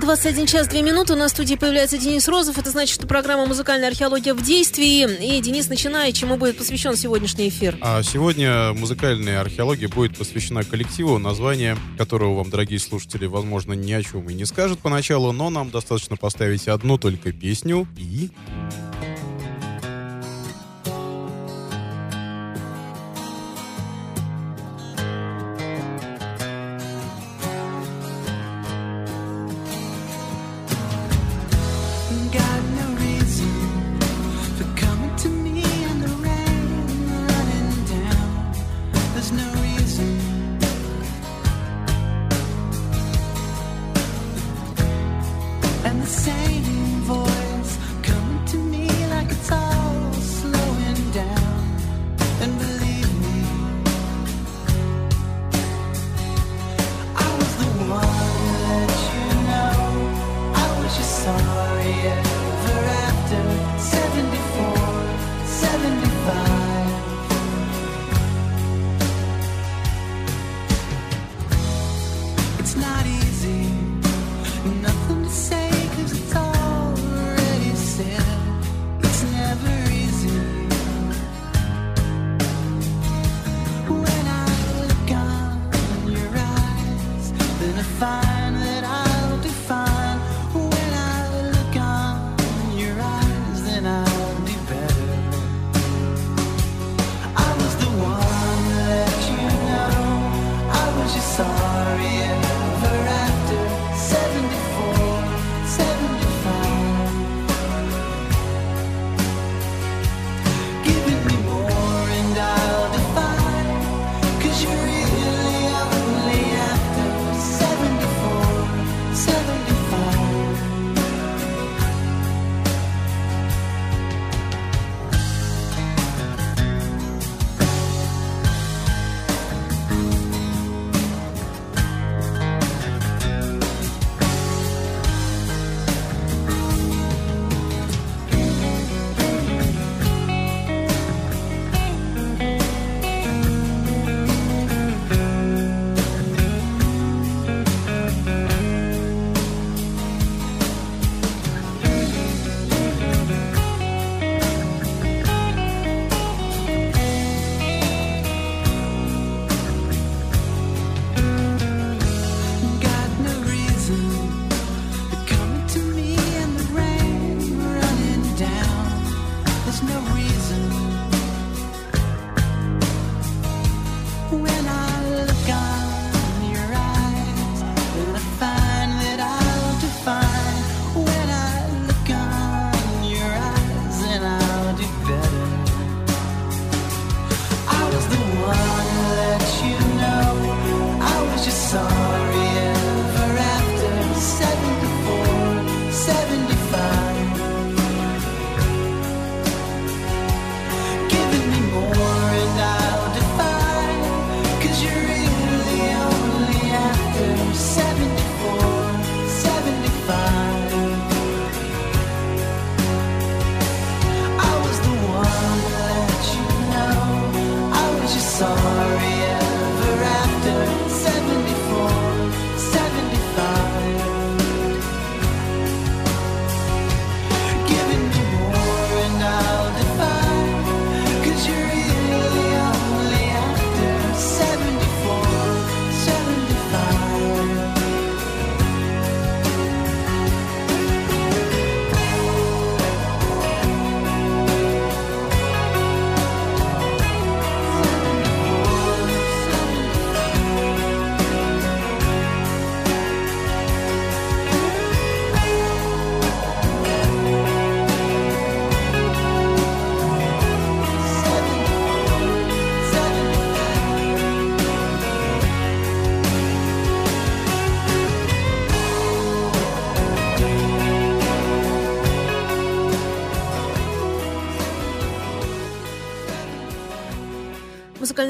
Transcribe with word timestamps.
21 0.00 0.46
час 0.46 0.66
2 0.68 0.80
минуты. 0.80 1.12
у 1.12 1.16
нас 1.16 1.32
в 1.32 1.34
студии 1.34 1.56
появляется 1.56 1.98
Денис 1.98 2.26
Розов. 2.26 2.56
Это 2.56 2.70
значит, 2.70 2.94
что 2.94 3.06
программа 3.06 3.44
«Музыкальная 3.44 3.88
археология 3.88 4.32
в 4.32 4.42
действии». 4.42 5.36
И, 5.36 5.40
Денис, 5.42 5.68
начинай. 5.68 6.12
Чему 6.12 6.36
будет 6.36 6.56
посвящен 6.56 6.96
сегодняшний 6.96 7.50
эфир? 7.50 7.76
А 7.82 8.02
сегодня 8.02 8.72
музыкальная 8.72 9.40
археология 9.40 9.88
будет 9.88 10.16
посвящена 10.16 10.64
коллективу, 10.64 11.18
название 11.18 11.76
которого 11.98 12.36
вам, 12.36 12.48
дорогие 12.48 12.78
слушатели, 12.78 13.26
возможно, 13.26 13.74
ни 13.74 13.92
о 13.92 14.02
чем 14.02 14.28
и 14.30 14.34
не 14.34 14.46
скажет 14.46 14.78
поначалу, 14.78 15.32
но 15.32 15.50
нам 15.50 15.70
достаточно 15.70 16.16
поставить 16.16 16.66
одну 16.66 16.96
только 16.96 17.32
песню 17.32 17.86
и... 17.96 18.30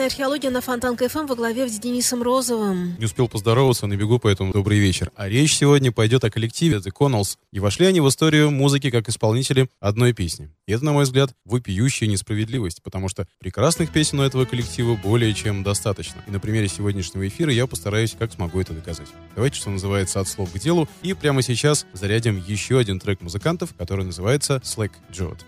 «Музыкальная 0.00 0.06
археология» 0.06 0.50
на 0.50 0.62
Фонтан 0.62 0.96
КФМ 0.96 1.26
во 1.26 1.34
главе 1.36 1.68
с 1.68 1.78
Денисом 1.78 2.22
Розовым. 2.22 2.96
Не 2.98 3.04
успел 3.04 3.28
поздороваться, 3.28 3.86
на 3.86 3.98
бегу, 3.98 4.18
поэтому 4.18 4.50
добрый 4.50 4.78
вечер. 4.78 5.12
А 5.14 5.28
речь 5.28 5.54
сегодня 5.54 5.92
пойдет 5.92 6.24
о 6.24 6.30
коллективе 6.30 6.78
The 6.78 6.90
Connells. 6.90 7.36
И 7.52 7.60
вошли 7.60 7.84
они 7.84 8.00
в 8.00 8.08
историю 8.08 8.50
музыки 8.50 8.88
как 8.90 9.10
исполнители 9.10 9.68
одной 9.78 10.14
песни. 10.14 10.48
И 10.66 10.72
это, 10.72 10.86
на 10.86 10.92
мой 10.92 11.04
взгляд, 11.04 11.34
вопиющая 11.44 12.08
несправедливость, 12.08 12.82
потому 12.82 13.10
что 13.10 13.26
прекрасных 13.40 13.92
песен 13.92 14.20
у 14.20 14.22
этого 14.22 14.46
коллектива 14.46 14.96
более 14.96 15.34
чем 15.34 15.62
достаточно. 15.62 16.24
И 16.26 16.30
на 16.30 16.40
примере 16.40 16.68
сегодняшнего 16.68 17.28
эфира 17.28 17.52
я 17.52 17.66
постараюсь 17.66 18.16
как 18.18 18.32
смогу 18.32 18.58
это 18.58 18.72
доказать. 18.72 19.08
Давайте, 19.34 19.58
что 19.58 19.68
называется, 19.68 20.20
от 20.20 20.28
слов 20.28 20.50
к 20.50 20.58
делу. 20.58 20.88
И 21.02 21.12
прямо 21.12 21.42
сейчас 21.42 21.84
зарядим 21.92 22.42
еще 22.48 22.78
один 22.78 23.00
трек 23.00 23.20
музыкантов, 23.20 23.74
который 23.76 24.06
называется 24.06 24.62
«Slack 24.64 24.92
Jot». 25.12 25.40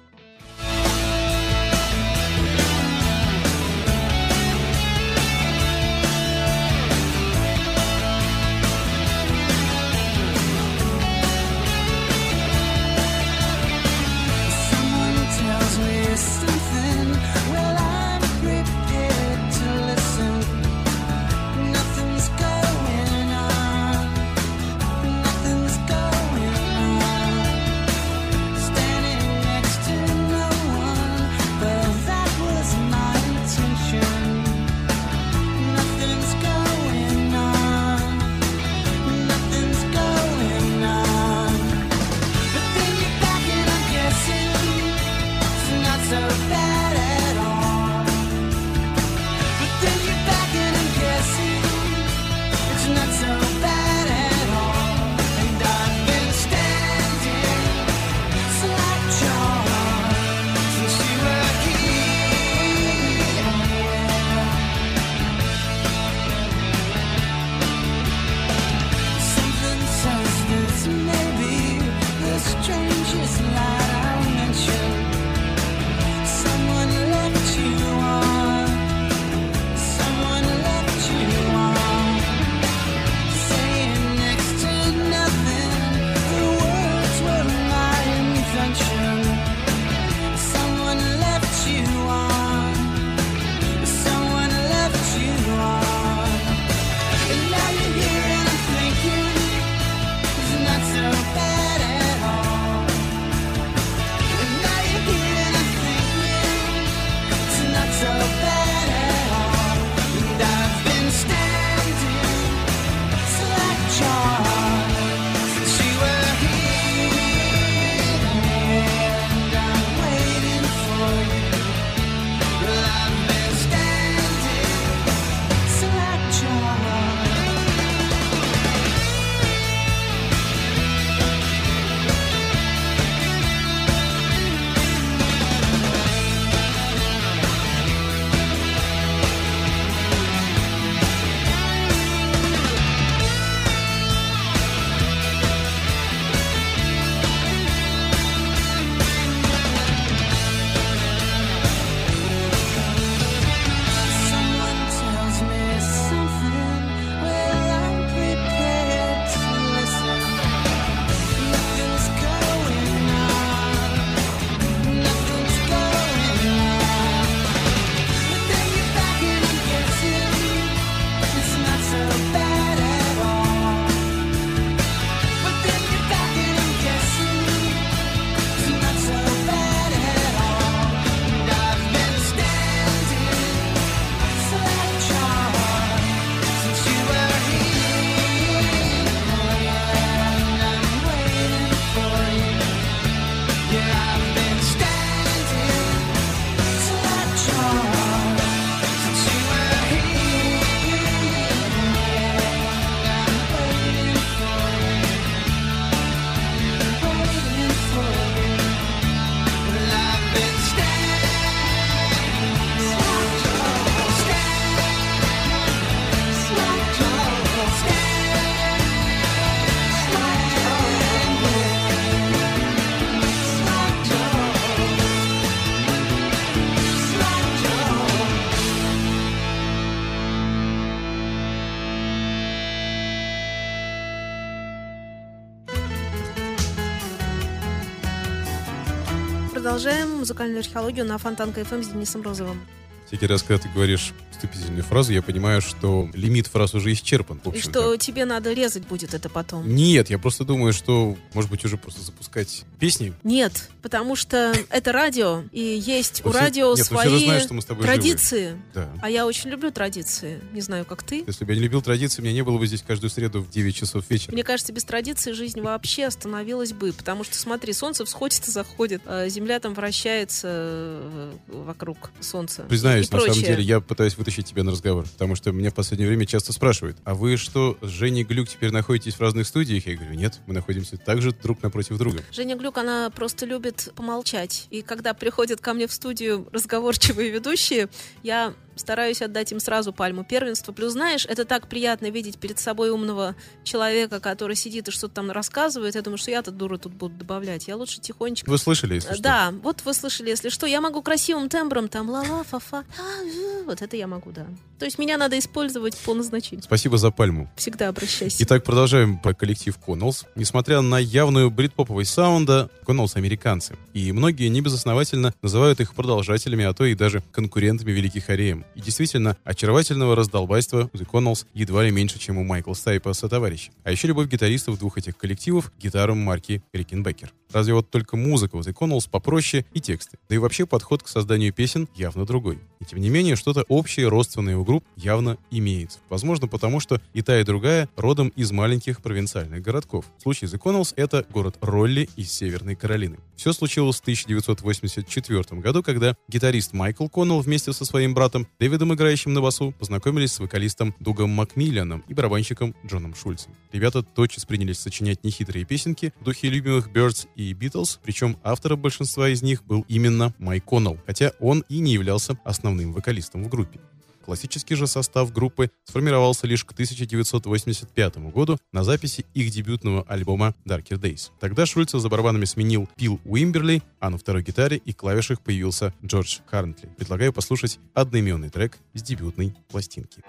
музыкальную 240.43 240.61
археологию 240.61 241.05
на 241.05 241.19
Фонтанка 241.19 241.61
FM 241.61 241.77
эм 241.77 241.82
с 241.84 241.89
Денисом 241.89 242.22
Розовым. 242.22 242.61
Всякий 243.06 243.27
раз, 243.27 243.43
когда 243.43 243.63
ты 243.63 243.69
говоришь 243.69 244.13
вступительную 244.43 244.82
фразу, 244.82 245.13
я 245.13 245.22
понимаю, 245.22 245.61
что 245.61 246.11
лимит 246.15 246.49
фраз 246.49 246.75
уже 246.75 246.93
исчерпан. 246.93 247.41
И 247.55 247.61
что 247.61 247.96
тебе 247.96 248.25
надо 248.25 248.53
резать 248.53 248.87
будет 248.87 249.15
это 249.15 249.29
потом. 249.29 249.72
Нет, 249.72 250.11
я 250.11 250.19
просто 250.19 250.44
думаю, 250.44 250.72
что, 250.72 251.17
может 251.32 251.49
быть, 251.49 251.65
уже 251.65 251.77
просто 251.77 252.03
запускать 252.03 252.65
песни. 252.81 253.13
Нет, 253.22 253.70
потому 253.82 254.17
что 254.17 254.53
это 254.69 254.91
радио, 254.91 255.44
и 255.53 255.61
есть 255.61 256.27
у 256.27 256.32
радио 256.32 256.75
свои 256.75 257.41
традиции. 257.81 258.56
А 259.01 259.08
я 259.08 259.27
очень 259.27 259.51
люблю 259.51 259.70
традиции. 259.70 260.41
Не 260.53 260.61
знаю, 260.61 260.84
как 260.84 261.05
ты. 261.05 261.22
Если 261.27 261.44
бы 261.44 261.53
я 261.53 261.58
не 261.58 261.65
любил 261.65 261.82
традиции, 261.82 262.20
меня 262.20 262.32
не 262.32 262.43
было 262.43 262.58
бы 262.58 262.67
здесь 262.67 262.82
каждую 262.82 263.11
среду 263.11 263.41
в 263.43 263.51
9 263.51 263.77
часов 263.77 264.05
вечера. 264.11 264.32
Мне 264.32 264.43
кажется, 264.43 264.72
без 264.72 264.84
традиции 264.84 265.32
жизнь 265.32 265.61
вообще 265.61 266.06
остановилась 266.06 266.72
бы, 266.72 266.93
потому 266.93 267.22
что, 267.22 267.37
смотри, 267.37 267.72
солнце 267.72 268.05
всходит 268.05 268.49
и 268.49 268.51
заходит, 268.51 269.03
а 269.06 269.29
Земля 269.29 269.61
там 269.61 269.75
вращается 269.75 270.49
э, 270.51 271.32
вокруг 271.46 272.11
солнца. 272.20 272.63
Признаюсь, 272.63 273.11
на 273.11 273.20
самом 273.20 273.34
деле, 273.34 273.63
я 273.63 273.81
пытаюсь 273.81 274.17
вытащить 274.17 274.31
тебя 274.41 274.65
на 274.65 274.70
разговор, 274.70 275.05
потому 275.05 275.34
что 275.34 275.53
меня 275.53 275.70
в 275.70 275.74
последнее 275.74 276.08
время 276.08 276.24
часто 276.24 276.55
спрашивают, 276.55 276.96
а 277.05 277.15
вы 277.15 277.36
что, 277.36 277.77
с 277.82 277.89
Женей 277.89 278.24
Глюк 278.24 278.48
теперь 278.48 278.70
находитесь 278.70 279.15
в 279.15 279.20
разных 279.20 279.46
студиях? 279.46 279.86
Я 279.86 279.96
говорю, 279.96 280.15
нет, 280.15 280.41
мы 280.46 280.55
находимся 280.55 280.96
также 280.96 281.32
друг 281.32 281.62
напротив 281.62 281.98
друга. 281.98 282.22
Женя 282.32 282.56
Глюк, 282.56 282.79
она 282.79 283.10
просто 283.10 283.44
любит 283.44 283.93
помолчать. 283.94 284.69
И 284.70 284.81
когда 284.81 285.12
приходят 285.12 285.60
ко 285.60 285.74
мне 285.74 285.86
в 285.86 285.93
студию 285.93 286.48
разговорчивые 286.53 287.31
ведущие, 287.31 287.91
я 288.22 288.55
стараюсь 288.76 289.22
отдать 289.22 289.52
им 289.52 289.60
сразу 289.60 289.93
пальму 289.93 290.24
первенства. 290.24 290.72
Плюс, 290.72 290.93
знаешь, 290.93 291.26
это 291.26 291.44
так 291.44 291.69
приятно 291.69 292.10
видеть 292.10 292.38
перед 292.38 292.58
собой 292.58 292.91
умного 292.91 293.34
человека, 293.64 294.20
который 294.20 294.56
сидит 294.56 294.88
и 294.88 294.91
что-то 294.91 295.14
там 295.14 295.31
рассказывает. 295.31 295.94
Я 295.94 296.02
думаю, 296.02 296.19
что 296.19 296.31
я-то 296.31 296.50
дура 296.50 296.79
тут 296.79 296.93
буду 296.93 297.14
добавлять. 297.14 297.69
Я 297.69 297.76
лучше 297.76 298.00
тихонечко 298.00 298.48
Вы 298.48 298.58
слышали, 298.58 298.94
если 298.94 299.14
что? 299.14 299.22
Да, 299.22 299.52
вот 299.62 299.82
вы 299.84 299.94
слышали, 299.94 300.31
если 300.31 300.48
что, 300.48 300.67
я 300.67 300.81
могу 300.81 301.02
красивым 301.02 301.48
тембром 301.48 301.88
там 301.88 302.08
ла-ла, 302.10 302.43
фа-фа, 302.44 302.84
а, 302.98 303.24
жу. 303.24 303.64
вот 303.67 303.82
это 303.82 303.96
я 303.96 304.06
могу, 304.06 304.31
да. 304.31 304.46
То 304.79 304.86
есть 304.86 304.98
меня 304.98 305.17
надо 305.17 305.38
использовать 305.38 305.96
по 305.96 306.12
назначению. 306.12 306.64
Спасибо 306.64 306.98
за 306.98 307.12
пальму. 307.12 307.48
Всегда 307.56 307.88
обращайся. 307.88 308.43
Итак, 308.43 308.64
продолжаем 308.64 309.17
про 309.19 309.32
коллектив 309.32 309.76
Connells. 309.79 310.24
Несмотря 310.34 310.81
на 310.81 310.98
явную 310.98 311.50
брит-поповость 311.50 312.12
саунда, 312.12 312.69
Connells 312.84 313.15
американцы. 313.14 313.76
И 313.93 314.10
многие 314.10 314.48
небезосновательно 314.48 315.34
называют 315.41 315.81
их 315.81 315.94
продолжателями, 315.94 316.64
а 316.64 316.74
то 316.74 316.84
и 316.84 316.96
даже 316.96 317.22
конкурентами 317.31 317.93
великих 317.93 318.29
R.E.M.. 318.29 318.61
И 318.74 318.81
действительно, 318.81 319.36
очаровательного 319.44 320.16
раздолбайства 320.16 320.90
у 320.92 320.96
The 320.96 321.06
Connells 321.06 321.46
едва 321.54 321.84
ли 321.84 321.90
меньше, 321.90 322.19
чем 322.19 322.38
у 322.38 322.44
Майкла 322.44 322.74
Стайпа 322.74 323.12
со 323.12 323.28
товарищи. 323.29 323.72
А 323.84 323.90
еще 323.90 324.08
любовь 324.08 324.28
гитаристов 324.28 324.78
двух 324.78 324.98
этих 324.98 325.16
коллективов 325.16 325.72
гитарам 325.78 326.19
марки 326.19 326.62
Rickenbacker. 326.72 327.32
Разве 327.53 327.75
вот 327.75 327.91
только 327.91 328.17
музыка 328.17 328.56
у 328.56 328.61
The 328.61 328.75
Connells 328.75 329.09
попроще 329.11 329.65
и 329.73 329.81
тексты. 329.81 330.19
Да 330.29 330.35
и 330.35 330.39
вообще 330.39 330.67
подход 330.67 331.03
к 331.03 331.09
созданию 331.09 331.53
песен 331.53 331.89
явно 331.94 332.25
другой. 332.25 332.59
И 332.81 332.85
тем 332.85 333.01
не 333.01 333.11
менее, 333.11 333.37
что-то 333.37 333.65
общее, 333.69 334.09
родственное 334.09 334.56
у 334.56 334.65
групп 334.65 334.85
явно 334.97 335.39
имеется. 335.51 336.01
Возможно, 336.09 336.49
потому 336.49 336.81
что 336.81 337.01
и 337.15 337.23
та, 337.23 337.41
и 337.41 337.44
другая 337.44 337.89
родом 337.97 338.29
из 338.35 338.51
маленьких 338.51 339.01
провинциальных 339.03 339.63
городков. 339.63 340.06
В 340.19 340.23
случае 340.23 340.51
The 340.51 340.61
Connells 340.61 340.93
это 340.97 341.25
город 341.31 341.56
Роли 341.60 342.08
из 342.17 342.32
Северной 342.32 342.75
Каролины. 342.75 343.19
Все 343.37 343.53
случилось 343.53 343.97
в 343.97 344.03
1984 344.03 345.61
году, 345.61 345.82
когда 345.82 346.17
гитарист 346.29 346.73
Майкл 346.73 347.09
Коннелл 347.09 347.41
вместе 347.41 347.73
со 347.73 347.85
своим 347.85 348.15
братом 348.15 348.47
Дэвидом, 348.61 348.94
играющим 348.94 349.32
на 349.32 349.41
басу, 349.41 349.73
познакомились 349.79 350.32
с 350.32 350.39
вокалистом 350.39 350.94
Дугом 351.01 351.31
Макмиллианом 351.31 352.05
и 352.09 352.15
барабанщиком 352.15 352.75
Джоном 352.87 353.15
Шульцем. 353.15 353.53
Ребята 353.73 354.03
тотчас 354.03 354.44
принялись 354.44 354.79
сочинять 354.79 355.25
нехитрые 355.25 355.65
песенки 355.65 356.13
в 356.21 356.25
духе 356.25 356.49
любимых 356.51 356.89
Birds 356.89 357.27
и 357.35 357.42
Beatles, 357.51 357.99
причем 358.03 358.37
автором 358.44 358.81
большинства 358.81 359.29
из 359.29 359.43
них 359.43 359.65
был 359.65 359.84
именно 359.89 360.32
Майк 360.39 360.65
Коннелл, 360.65 360.99
хотя 361.06 361.32
он 361.41 361.65
и 361.69 361.81
не 361.81 361.93
являлся 361.93 362.39
основным 362.44 362.93
вокалистом 362.93 363.43
в 363.43 363.49
группе. 363.49 363.81
Классический 364.25 364.75
же 364.77 364.87
состав 364.87 365.32
группы 365.32 365.70
сформировался 365.84 366.46
лишь 366.46 366.65
к 366.65 366.72
1985 366.72 368.19
году 368.31 368.58
на 368.72 368.84
записи 368.84 369.27
их 369.34 369.51
дебютного 369.51 370.05
альбома 370.08 370.55
Darker 370.65 370.99
Days. 370.99 371.31
Тогда 371.41 371.67
Шульца 371.67 371.99
за 371.99 372.08
барабанами 372.08 372.44
сменил 372.44 372.89
Пил 372.96 373.20
Уимберли, 373.25 373.82
а 374.01 374.11
на 374.11 374.19
второй 374.19 374.43
гитаре 374.43 374.77
и 374.77 374.93
клавишах 374.93 375.41
появился 375.41 375.93
Джордж 376.05 376.39
Харнтли. 376.46 376.89
Предлагаю 376.96 377.32
послушать 377.32 377.79
одноименный 377.94 378.51
трек 378.51 378.79
с 378.94 379.03
дебютной 379.03 379.55
пластинки. 379.69 380.22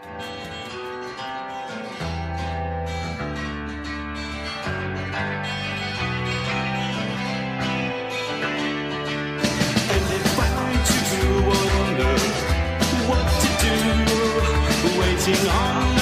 marching 15.33 15.49
on. 15.49 15.92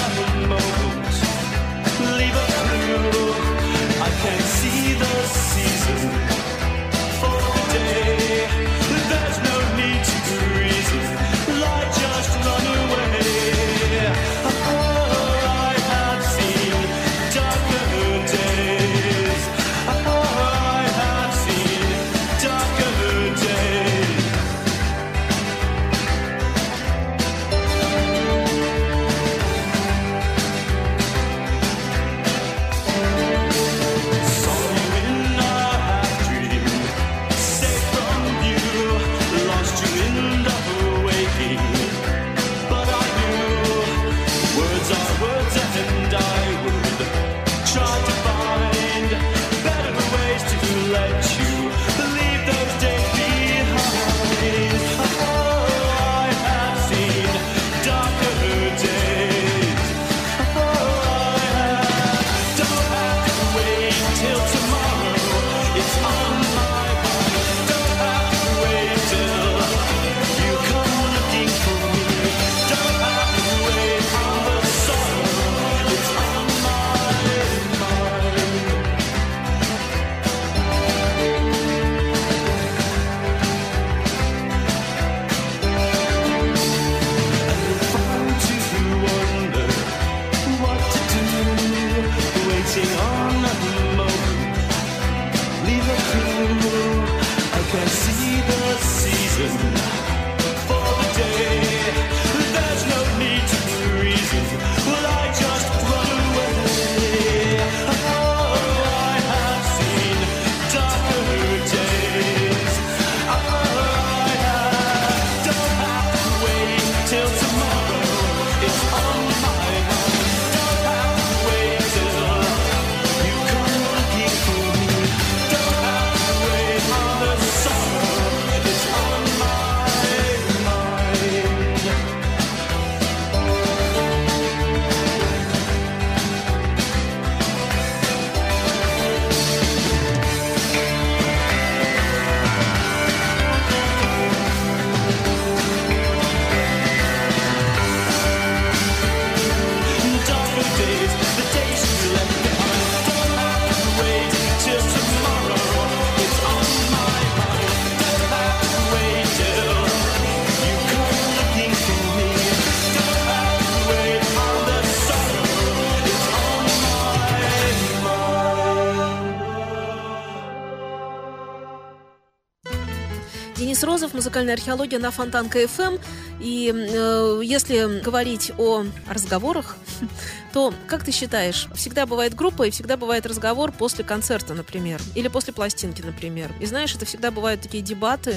Музыкальная 174.31 174.53
археология 174.53 174.97
на 174.97 175.11
Фонтанка 175.11 175.67
ФМ. 175.67 175.97
И 176.39 176.71
э, 176.73 177.41
если 177.43 177.99
говорить 177.99 178.53
о 178.57 178.85
разговорах, 179.09 179.75
то 180.53 180.73
как 180.87 181.03
ты 181.03 181.11
считаешь, 181.11 181.67
всегда 181.75 182.05
бывает 182.05 182.33
группа 182.33 182.63
и 182.63 182.71
всегда 182.71 182.95
бывает 182.95 183.25
разговор 183.25 183.73
после 183.73 184.05
концерта, 184.05 184.53
например, 184.53 185.01
или 185.15 185.27
после 185.27 185.51
пластинки, 185.51 186.01
например. 186.01 186.49
И 186.61 186.65
знаешь, 186.65 186.95
это 186.95 187.05
всегда 187.05 187.29
бывают 187.29 187.59
такие 187.59 187.83
дебаты, 187.83 188.35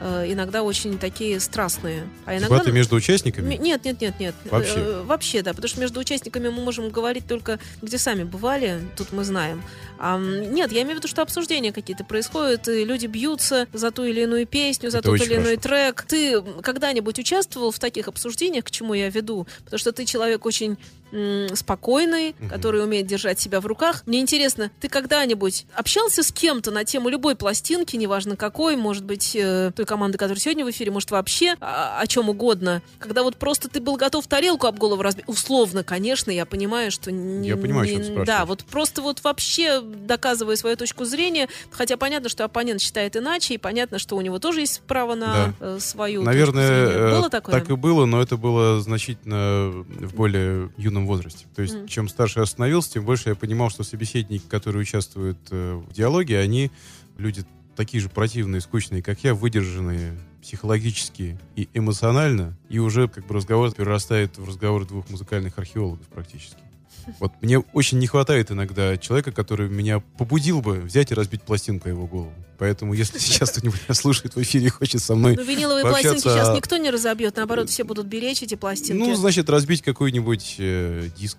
иногда 0.00 0.62
очень 0.62 0.98
такие 0.98 1.40
страстные. 1.40 2.06
А 2.24 2.32
иногда... 2.36 2.56
Дебаты 2.56 2.72
между 2.72 2.96
участниками? 2.96 3.54
Нет, 3.56 3.84
нет, 3.84 4.00
нет, 4.00 4.20
нет. 4.20 4.34
Вообще? 4.44 4.74
Э, 4.76 5.02
Вообще, 5.04 5.42
да, 5.42 5.50
потому 5.52 5.68
что 5.68 5.80
между 5.80 6.00
участниками 6.00 6.48
мы 6.48 6.62
можем 6.62 6.90
говорить 6.90 7.26
только, 7.26 7.58
где 7.82 7.98
сами 7.98 8.24
бывали, 8.24 8.80
тут 8.96 9.12
мы 9.12 9.24
знаем. 9.24 9.62
А, 9.98 10.18
нет, 10.18 10.72
я 10.72 10.82
имею 10.82 10.96
в 10.96 10.98
виду, 10.98 11.08
что 11.08 11.22
обсуждения 11.22 11.72
какие-то 11.72 12.04
происходят, 12.04 12.68
и 12.68 12.84
люди 12.84 13.06
бьются 13.06 13.66
за 13.72 13.90
ту 13.90 14.04
или 14.04 14.22
иную 14.22 14.46
песню, 14.46 14.90
за 14.90 14.98
Это 14.98 15.08
тот 15.10 15.20
или 15.20 15.34
иной 15.34 15.56
хорошо. 15.56 15.60
трек. 15.60 16.02
Ты 16.02 16.42
когда-нибудь 16.62 17.18
участвовал 17.18 17.70
в 17.70 17.78
таких 17.78 18.08
обсуждениях, 18.08 18.64
к 18.64 18.70
чему 18.70 18.94
я 18.94 19.08
веду? 19.08 19.46
Потому 19.64 19.78
что 19.78 19.92
ты 19.92 20.04
человек 20.04 20.44
очень 20.44 20.76
спокойный, 21.54 22.34
который 22.48 22.82
умеет 22.82 23.06
держать 23.06 23.38
себя 23.40 23.60
в 23.60 23.66
руках. 23.66 24.02
Мне 24.06 24.20
интересно, 24.20 24.70
ты 24.80 24.88
когда-нибудь 24.88 25.66
общался 25.74 26.22
с 26.22 26.32
кем-то 26.32 26.70
на 26.70 26.84
тему 26.84 27.08
любой 27.08 27.36
пластинки, 27.36 27.96
неважно 27.96 28.36
какой, 28.36 28.76
может 28.76 29.04
быть, 29.04 29.34
э, 29.34 29.70
той 29.74 29.86
команды, 29.86 30.18
которая 30.18 30.40
сегодня 30.40 30.64
в 30.64 30.70
эфире, 30.70 30.90
может, 30.90 31.10
вообще 31.10 31.54
а, 31.60 32.00
о, 32.00 32.06
чем 32.06 32.28
угодно, 32.28 32.82
когда 32.98 33.22
вот 33.22 33.36
просто 33.36 33.68
ты 33.68 33.80
был 33.80 33.96
готов 33.96 34.26
тарелку 34.26 34.66
об 34.66 34.78
голову 34.78 35.02
разбить, 35.02 35.24
условно, 35.28 35.84
конечно, 35.84 36.30
я 36.30 36.44
понимаю, 36.46 36.90
что... 36.90 37.10
не- 37.12 37.48
Я 37.48 37.56
понимаю, 37.56 37.82
о 37.84 37.90
не- 37.90 37.96
ты 37.98 38.02
спрашиваешь. 38.04 38.26
Да, 38.26 38.44
вот 38.44 38.64
просто 38.64 39.02
вот 39.02 39.22
вообще 39.24 39.80
доказывая 39.80 40.56
свою 40.56 40.76
точку 40.76 41.04
зрения, 41.04 41.48
хотя 41.70 41.96
понятно, 41.96 42.28
что 42.28 42.44
оппонент 42.44 42.80
считает 42.80 43.16
иначе, 43.16 43.54
и 43.54 43.58
понятно, 43.58 43.98
что 43.98 44.16
у 44.16 44.20
него 44.20 44.38
тоже 44.38 44.60
есть 44.60 44.82
право 44.86 45.14
на 45.14 45.26
Да. 45.26 45.52
э, 45.60 45.78
свою 45.80 46.22
Наверное, 46.22 46.86
зрения. 46.86 47.00
э, 47.06 47.10
Было 47.18 47.30
такое? 47.30 47.54
так 47.58 47.70
и 47.70 47.74
было, 47.76 48.04
но 48.06 48.20
это 48.22 48.36
было 48.36 48.80
значительно 48.80 49.84
в 49.86 50.14
более 50.14 50.70
юном 50.76 50.95
возрасте. 51.04 51.46
То 51.54 51.62
есть, 51.62 51.74
Мгм. 51.74 51.88
чем 51.88 52.08
старше 52.08 52.38
я 52.40 52.46
становился, 52.46 52.92
тем 52.92 53.04
больше 53.04 53.28
я 53.30 53.34
понимал, 53.34 53.68
что 53.68 53.82
собеседники, 53.82 54.44
которые 54.48 54.82
участвуют 54.82 55.36
э, 55.50 55.74
в 55.74 55.92
диалоге, 55.92 56.38
они 56.38 56.70
люди 57.18 57.44
такие 57.74 58.00
же 58.00 58.08
противные, 58.08 58.60
скучные, 58.62 59.02
как 59.02 59.22
я, 59.24 59.34
выдержанные 59.34 60.16
психологически 60.40 61.38
и 61.56 61.68
эмоционально, 61.74 62.56
и 62.68 62.78
уже 62.78 63.08
как 63.08 63.26
бы 63.26 63.34
разговор 63.34 63.72
перерастает 63.72 64.38
в 64.38 64.46
разговор 64.48 64.86
двух 64.86 65.10
музыкальных 65.10 65.58
археологов 65.58 66.06
практически. 66.06 66.60
Вот 67.20 67.32
мне 67.40 67.58
очень 67.58 67.98
не 67.98 68.06
хватает 68.06 68.50
иногда 68.50 68.96
человека, 68.96 69.32
который 69.32 69.68
меня 69.68 70.00
побудил 70.18 70.60
бы 70.60 70.80
взять 70.80 71.10
и 71.12 71.14
разбить 71.14 71.42
пластинку 71.42 71.88
его 71.88 72.06
голову. 72.06 72.32
Поэтому, 72.58 72.94
если 72.94 73.18
сейчас 73.18 73.50
кто-нибудь 73.50 73.80
меня 73.86 73.94
слушает 73.94 74.34
в 74.34 74.42
эфире 74.42 74.66
и 74.66 74.70
хочет 74.70 75.02
со 75.02 75.14
мной 75.14 75.36
Ну, 75.36 75.44
виниловые 75.44 75.84
пообщаться 75.84 76.22
пластинки 76.22 76.38
сейчас 76.38 76.56
никто 76.56 76.76
не 76.76 76.90
разобьет, 76.90 77.36
наоборот, 77.36 77.70
все 77.70 77.84
будут 77.84 78.06
беречь 78.06 78.42
эти 78.42 78.54
пластинки. 78.54 78.98
Ну, 78.98 79.14
значит, 79.14 79.48
разбить 79.50 79.82
какой-нибудь 79.82 80.56
э, 80.58 81.08
диск. 81.16 81.38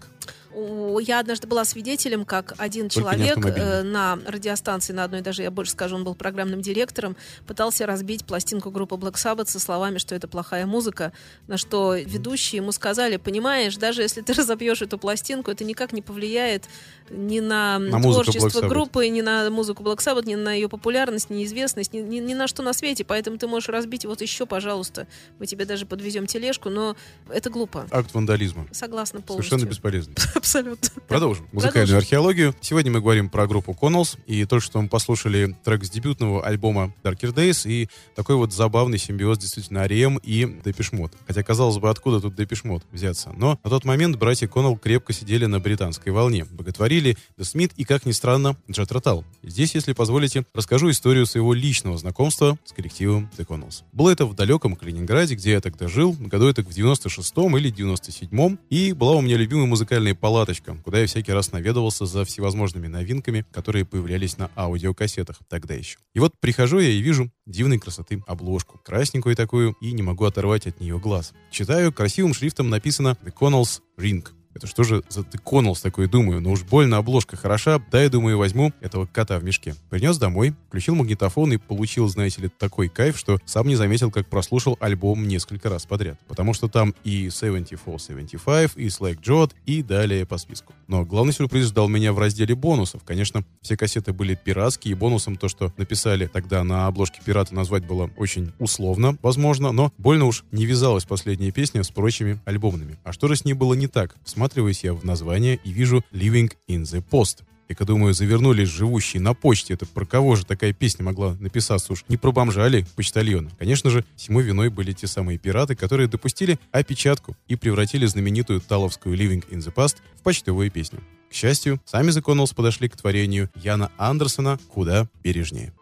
Я 0.99 1.19
однажды 1.19 1.47
была 1.47 1.65
свидетелем, 1.65 2.25
как 2.25 2.53
один 2.57 2.89
Только 2.89 3.15
человек 3.15 3.37
э, 3.45 3.83
на 3.83 4.17
радиостанции, 4.25 4.93
на 4.93 5.03
одной 5.03 5.21
даже, 5.21 5.43
я 5.43 5.51
больше 5.51 5.73
скажу, 5.73 5.95
он 5.95 6.03
был 6.03 6.15
программным 6.15 6.61
директором, 6.61 7.15
пытался 7.45 7.85
разбить 7.85 8.25
пластинку 8.25 8.71
группы 8.71 8.95
Black 8.95 9.13
Sabbath 9.13 9.47
со 9.47 9.59
словами, 9.59 9.99
что 9.99 10.15
это 10.15 10.27
плохая 10.27 10.65
музыка, 10.65 11.13
на 11.47 11.57
что 11.57 11.95
ведущие 11.95 12.57
ему 12.57 12.71
сказали, 12.71 13.17
понимаешь, 13.17 13.77
даже 13.77 14.01
если 14.01 14.21
ты 14.21 14.33
разобьешь 14.37 14.81
эту 14.81 14.97
пластинку, 14.97 15.51
это 15.51 15.63
никак 15.63 15.93
не 15.93 16.01
повлияет 16.01 16.63
ни 17.09 17.39
на, 17.39 17.79
На 17.79 18.01
творчество 18.01 18.61
группы, 18.67 19.07
ни 19.07 19.21
на 19.21 19.49
музыку 19.49 19.83
Black 19.83 19.97
Sabbath, 19.97 20.25
ни 20.25 20.35
на 20.35 20.53
ее 20.53 20.69
популярность, 20.69 21.29
ни 21.29 21.43
известность, 21.45 21.93
ни, 21.93 21.99
ни- 21.99 22.19
ни 22.19 22.33
на 22.33 22.47
что 22.47 22.63
на 22.63 22.73
свете, 22.73 23.03
поэтому 23.03 23.37
ты 23.37 23.47
можешь 23.47 23.69
разбить 23.69 24.05
вот 24.05 24.21
еще, 24.21 24.45
пожалуйста, 24.45 25.07
мы 25.39 25.45
тебе 25.45 25.65
даже 25.65 25.85
подвезем 25.85 26.27
тележку, 26.27 26.69
но 26.69 26.95
это 27.29 27.49
глупо. 27.49 27.87
Акт 27.91 28.13
вандализма. 28.13 28.67
Согласна 28.71 29.21
полностью. 29.21 29.49
Совершенно 29.51 29.69
бесполезный. 29.69 30.15
Абсолютно. 30.35 30.89
Продолжим. 31.07 31.47
Музыкальную 31.51 31.87
Продолжим. 31.87 31.97
археологию. 31.97 32.55
Сегодня 32.61 32.91
мы 32.91 32.99
говорим 33.01 33.29
про 33.29 33.47
группу 33.47 33.77
Connells. 33.79 34.17
И 34.25 34.45
только 34.45 34.65
что 34.65 34.81
мы 34.81 34.89
послушали 34.89 35.55
трек 35.63 35.83
с 35.85 35.89
дебютного 35.89 36.45
альбома 36.45 36.93
Darker 37.03 37.33
Days. 37.33 37.69
И 37.69 37.89
такой 38.15 38.35
вот 38.35 38.51
забавный 38.53 38.97
симбиоз 38.97 39.37
действительно 39.37 39.83
Арием 39.83 40.17
и 40.23 40.59
Депешмот. 40.65 41.13
Хотя, 41.27 41.43
казалось 41.43 41.77
бы, 41.77 41.89
откуда 41.89 42.19
тут 42.19 42.35
Депешмот 42.35 42.83
взяться. 42.91 43.31
Но 43.37 43.59
на 43.63 43.69
тот 43.69 43.85
момент 43.85 44.15
братья 44.17 44.47
Коннелл 44.47 44.77
крепко 44.77 45.13
сидели 45.13 45.45
на 45.45 45.59
британской 45.59 46.11
волне. 46.11 46.45
Боготворили 46.49 46.96
The 46.99 47.43
Смит 47.43 47.71
и, 47.77 47.83
как 47.83 48.05
ни 48.05 48.11
странно, 48.11 48.57
Джет 48.69 48.91
Ротал. 48.91 49.23
Здесь, 49.43 49.75
если 49.75 49.93
позволите, 49.93 50.45
расскажу 50.53 50.89
историю 50.89 51.25
своего 51.25 51.53
личного 51.53 51.97
знакомства 51.97 52.57
с 52.65 52.73
коллективом 52.73 53.29
The 53.37 53.45
Connells. 53.45 53.83
Было 53.93 54.09
это 54.09 54.25
в 54.25 54.33
далеком 54.33 54.75
Калининграде, 54.75 55.35
где 55.35 55.51
я 55.51 55.61
тогда 55.61 55.87
жил, 55.87 56.15
году 56.19 56.47
это 56.47 56.63
в 56.63 56.69
96-м 56.69 57.57
или 57.57 57.71
97-м, 57.71 58.59
и 58.69 58.93
была 58.93 59.15
у 59.15 59.21
меня 59.21 59.37
любимая 59.37 59.65
музыкальная 59.65 60.15
палаточка, 60.15 60.75
куда 60.83 60.99
я 60.99 61.07
всякий 61.07 61.31
раз 61.31 61.51
наведывался 61.51 62.05
за 62.05 62.25
всевозможными 62.25 62.87
новинками, 62.87 63.45
которые 63.51 63.85
появлялись 63.85 64.37
на 64.37 64.49
аудиокассетах 64.55 65.39
тогда 65.49 65.73
еще. 65.73 65.97
И 66.13 66.19
вот 66.19 66.33
прихожу 66.39 66.79
я 66.79 66.89
и 66.89 66.99
вижу 66.99 67.31
дивной 67.45 67.79
красоты 67.79 68.21
обложку, 68.27 68.79
красненькую 68.83 69.35
такую, 69.35 69.75
и 69.81 69.91
не 69.91 70.03
могу 70.03 70.25
оторвать 70.25 70.67
от 70.67 70.79
нее 70.79 70.99
глаз. 70.99 71.33
Читаю, 71.51 71.93
красивым 71.93 72.33
шрифтом 72.33 72.69
написано 72.69 73.17
The 73.23 73.33
Connells 73.33 73.81
Ring. 73.97 74.25
Это 74.57 74.65
что 74.65 74.83
же 74.83 75.03
за 75.07 75.21
Connells 75.21 75.83
такой, 75.83 76.07
думаю, 76.07 76.41
ну 76.41 76.51
уж 76.51 76.63
больно 76.63 76.97
обложка 76.97 77.37
хороша, 77.37 77.79
да, 77.91 78.01
я 78.01 78.09
думаю, 78.09 78.39
возьму 78.39 78.73
этого 78.81 79.05
кота 79.05 79.37
в 79.37 79.43
мешке. 79.43 79.75
Принес 79.91 80.17
домой, 80.17 80.55
включил 80.67 80.95
магнитофон 80.95 81.53
и 81.53 81.57
получил, 81.57 82.07
знаете 82.07 82.41
ли, 82.41 82.49
такой 82.49 82.89
кайф, 82.89 83.19
что 83.19 83.37
сам 83.45 83.67
не 83.67 83.75
заметил, 83.75 84.09
как 84.09 84.25
прослушал 84.25 84.75
альбом 84.79 85.27
несколько 85.27 85.69
раз 85.69 85.85
подряд. 85.85 86.17
Потому 86.27 86.55
что 86.55 86.67
там 86.69 86.95
и 87.03 87.27
74-75, 87.27 88.71
и 88.77 88.87
Slack 88.87 89.21
Jot, 89.21 89.51
и 89.67 89.83
далее 89.83 90.25
по 90.25 90.39
списку. 90.39 90.73
Но 90.87 91.05
главный 91.05 91.33
сюрприз 91.33 91.67
ждал 91.67 91.87
меня 91.87 92.11
в 92.11 92.17
разделе 92.17 92.55
бонусов. 92.55 93.03
Конечно, 93.03 93.43
все 93.61 93.77
кассеты 93.77 94.11
были 94.11 94.33
пиратские, 94.33 94.93
и 94.93 94.95
бонусом 94.95 95.35
то, 95.35 95.49
что 95.49 95.71
написали 95.77 96.25
тогда 96.25 96.63
на 96.63 96.87
обложке 96.87 97.21
пирата, 97.23 97.53
назвать 97.53 97.85
было 97.85 98.09
очень 98.17 98.53
условно, 98.57 99.19
возможно, 99.21 99.71
но 99.71 99.93
больно 99.99 100.25
уж 100.25 100.45
не 100.51 100.65
вязалась 100.65 101.05
последняя 101.05 101.51
песня 101.51 101.83
с 101.83 101.89
прочими 101.89 102.39
альбомными. 102.45 102.97
А 103.03 103.13
что 103.13 103.27
же 103.27 103.35
с 103.35 103.45
ней 103.45 103.53
было 103.53 103.75
не 103.75 103.87
так? 103.87 104.15
Всматриваюсь 104.47 104.85
я 104.85 104.93
в 104.93 105.03
название 105.03 105.59
и 105.65 105.73
вижу 105.73 106.05
«Living 106.13 106.49
in 106.69 106.83
the 106.83 107.03
Post». 107.03 107.43
И-ка, 107.67 107.83
думаю, 107.83 108.13
завернулись 108.13 108.69
живущие 108.69 109.21
на 109.21 109.33
почте. 109.33 109.73
Это 109.73 109.85
про 109.85 110.05
кого 110.05 110.37
же 110.37 110.45
такая 110.45 110.71
песня 110.71 111.03
могла 111.03 111.33
написаться 111.33 111.91
уж? 111.91 112.05
Не 112.07 112.15
про 112.15 112.31
бомжа 112.31 112.65
ли, 112.69 112.85
почтальона? 112.95 113.51
Конечно 113.59 113.89
же, 113.89 114.05
всему 114.15 114.39
виной 114.39 114.69
были 114.69 114.93
те 114.93 115.05
самые 115.05 115.37
пираты, 115.37 115.75
которые 115.75 116.07
допустили 116.07 116.59
опечатку 116.71 117.35
и 117.49 117.57
превратили 117.57 118.05
знаменитую 118.05 118.61
таловскую 118.61 119.17
«Living 119.17 119.43
in 119.49 119.57
the 119.57 119.73
Past» 119.73 119.97
в 120.15 120.23
почтовую 120.23 120.71
песню. 120.71 121.01
К 121.29 121.33
счастью, 121.33 121.81
сами 121.83 122.11
The 122.11 122.23
Connells 122.23 122.55
подошли 122.55 122.87
к 122.87 122.95
творению 122.95 123.49
Яна 123.53 123.91
Андерсона 123.97 124.57
куда 124.69 125.09
бережнее. 125.25 125.73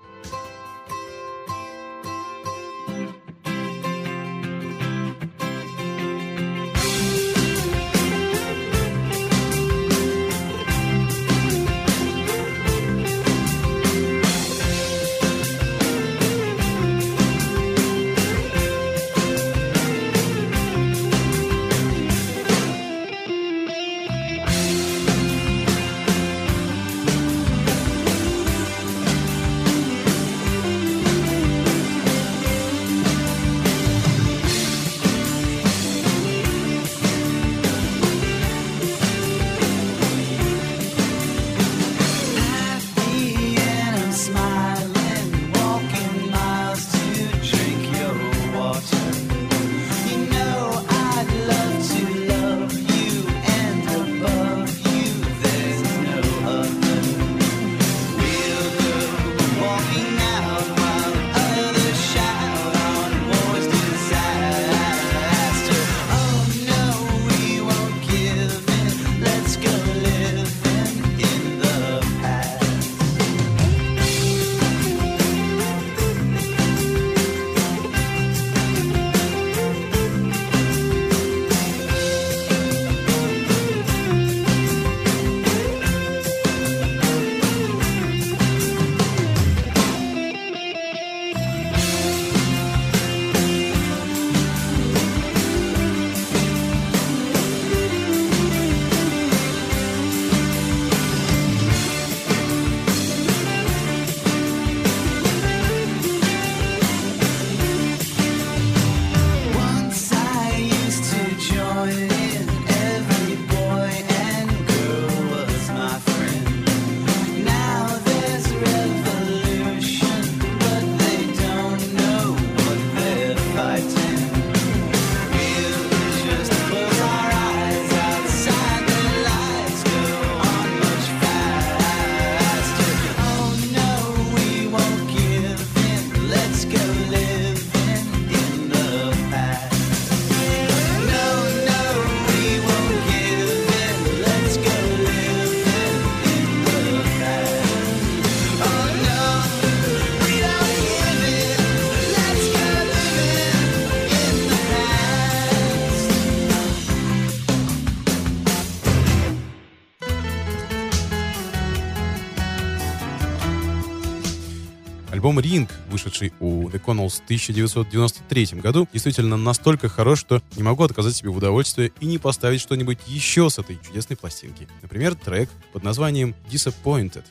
Connells 166.86 167.22
в 167.22 167.26
1993 167.26 168.60
году, 168.62 168.88
действительно 168.94 169.38
настолько 169.38 169.90
хорош, 169.90 170.20
что 170.20 170.42
не 170.56 170.64
могу 170.64 170.84
отказать 170.84 171.16
себе 171.16 171.30
в 171.30 171.38
удовольствии 171.38 171.92
и 172.00 172.06
не 172.06 172.18
поставить 172.18 172.62
что-нибудь 172.62 173.00
еще 173.08 173.50
с 173.50 173.60
этой 173.60 173.80
чудесной 173.86 174.18
пластинки. 174.18 174.68
Например, 174.82 175.16
трек 175.16 175.50
под 175.74 175.84
названием 175.84 176.36
«Disappointed». 176.50 177.24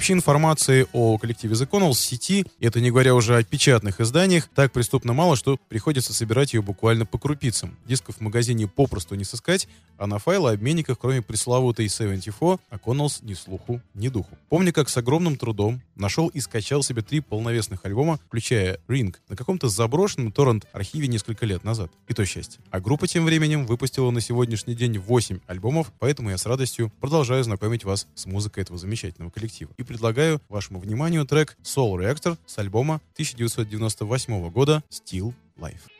Вообще 0.00 0.14
информации 0.14 0.86
о 0.94 1.18
коллективе 1.18 1.52
The 1.52 1.68
Connells 1.68 1.92
в 1.92 1.98
сети, 1.98 2.46
это 2.58 2.80
не 2.80 2.90
говоря 2.90 3.14
уже 3.14 3.36
о 3.36 3.42
печатных 3.42 4.00
изданиях, 4.00 4.48
так 4.54 4.72
преступно 4.72 5.12
мало, 5.12 5.36
что 5.36 5.58
приходится 5.68 6.14
собирать 6.14 6.54
ее 6.54 6.62
буквально 6.62 7.04
по 7.04 7.18
крупицам. 7.18 7.76
Дисков 7.86 8.16
в 8.16 8.20
магазине 8.22 8.66
попросту 8.66 9.14
не 9.14 9.24
сыскать, 9.24 9.68
а 9.98 10.06
на 10.06 10.18
файлообменниках, 10.18 10.98
кроме 10.98 11.20
пресловутой 11.20 11.86
74, 11.90 12.56
о 12.70 12.76
Connells 12.76 13.18
ни 13.20 13.34
слуху, 13.34 13.82
ни 13.92 14.08
духу. 14.08 14.38
Помню, 14.48 14.72
как 14.72 14.88
с 14.88 14.96
огромным 14.96 15.36
трудом 15.36 15.82
нашел 16.00 16.28
и 16.28 16.40
скачал 16.40 16.82
себе 16.82 17.02
три 17.02 17.20
полновесных 17.20 17.84
альбома, 17.84 18.18
включая 18.26 18.80
Ring, 18.88 19.14
на 19.28 19.36
каком-то 19.36 19.68
заброшенном 19.68 20.32
торрент-архиве 20.32 21.06
несколько 21.06 21.46
лет 21.46 21.62
назад. 21.62 21.92
И 22.08 22.14
то 22.14 22.24
счастье. 22.24 22.60
А 22.70 22.80
группа 22.80 23.06
тем 23.06 23.24
временем 23.24 23.66
выпустила 23.66 24.10
на 24.10 24.20
сегодняшний 24.20 24.74
день 24.74 24.98
8 24.98 25.40
альбомов, 25.46 25.92
поэтому 25.98 26.30
я 26.30 26.38
с 26.38 26.46
радостью 26.46 26.92
продолжаю 27.00 27.44
знакомить 27.44 27.84
вас 27.84 28.08
с 28.14 28.26
музыкой 28.26 28.62
этого 28.62 28.78
замечательного 28.78 29.30
коллектива. 29.30 29.70
И 29.76 29.82
предлагаю 29.82 30.40
вашему 30.48 30.80
вниманию 30.80 31.24
трек 31.26 31.56
Soul 31.62 32.00
Reactor 32.00 32.38
с 32.46 32.58
альбома 32.58 33.00
1998 33.14 34.50
года 34.50 34.82
Still 34.90 35.34
Life. 35.56 35.99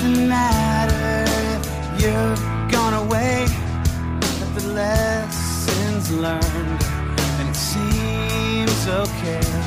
Doesn't 0.00 0.28
matter. 0.28 1.24
If 1.56 2.02
you've 2.02 2.70
gone 2.70 2.94
away, 2.94 3.46
but 4.20 4.54
the 4.54 4.68
lessons 4.68 6.12
learned, 6.12 6.82
and 7.38 7.48
it 7.48 7.56
seems 7.56 8.86
okay. 8.88 9.57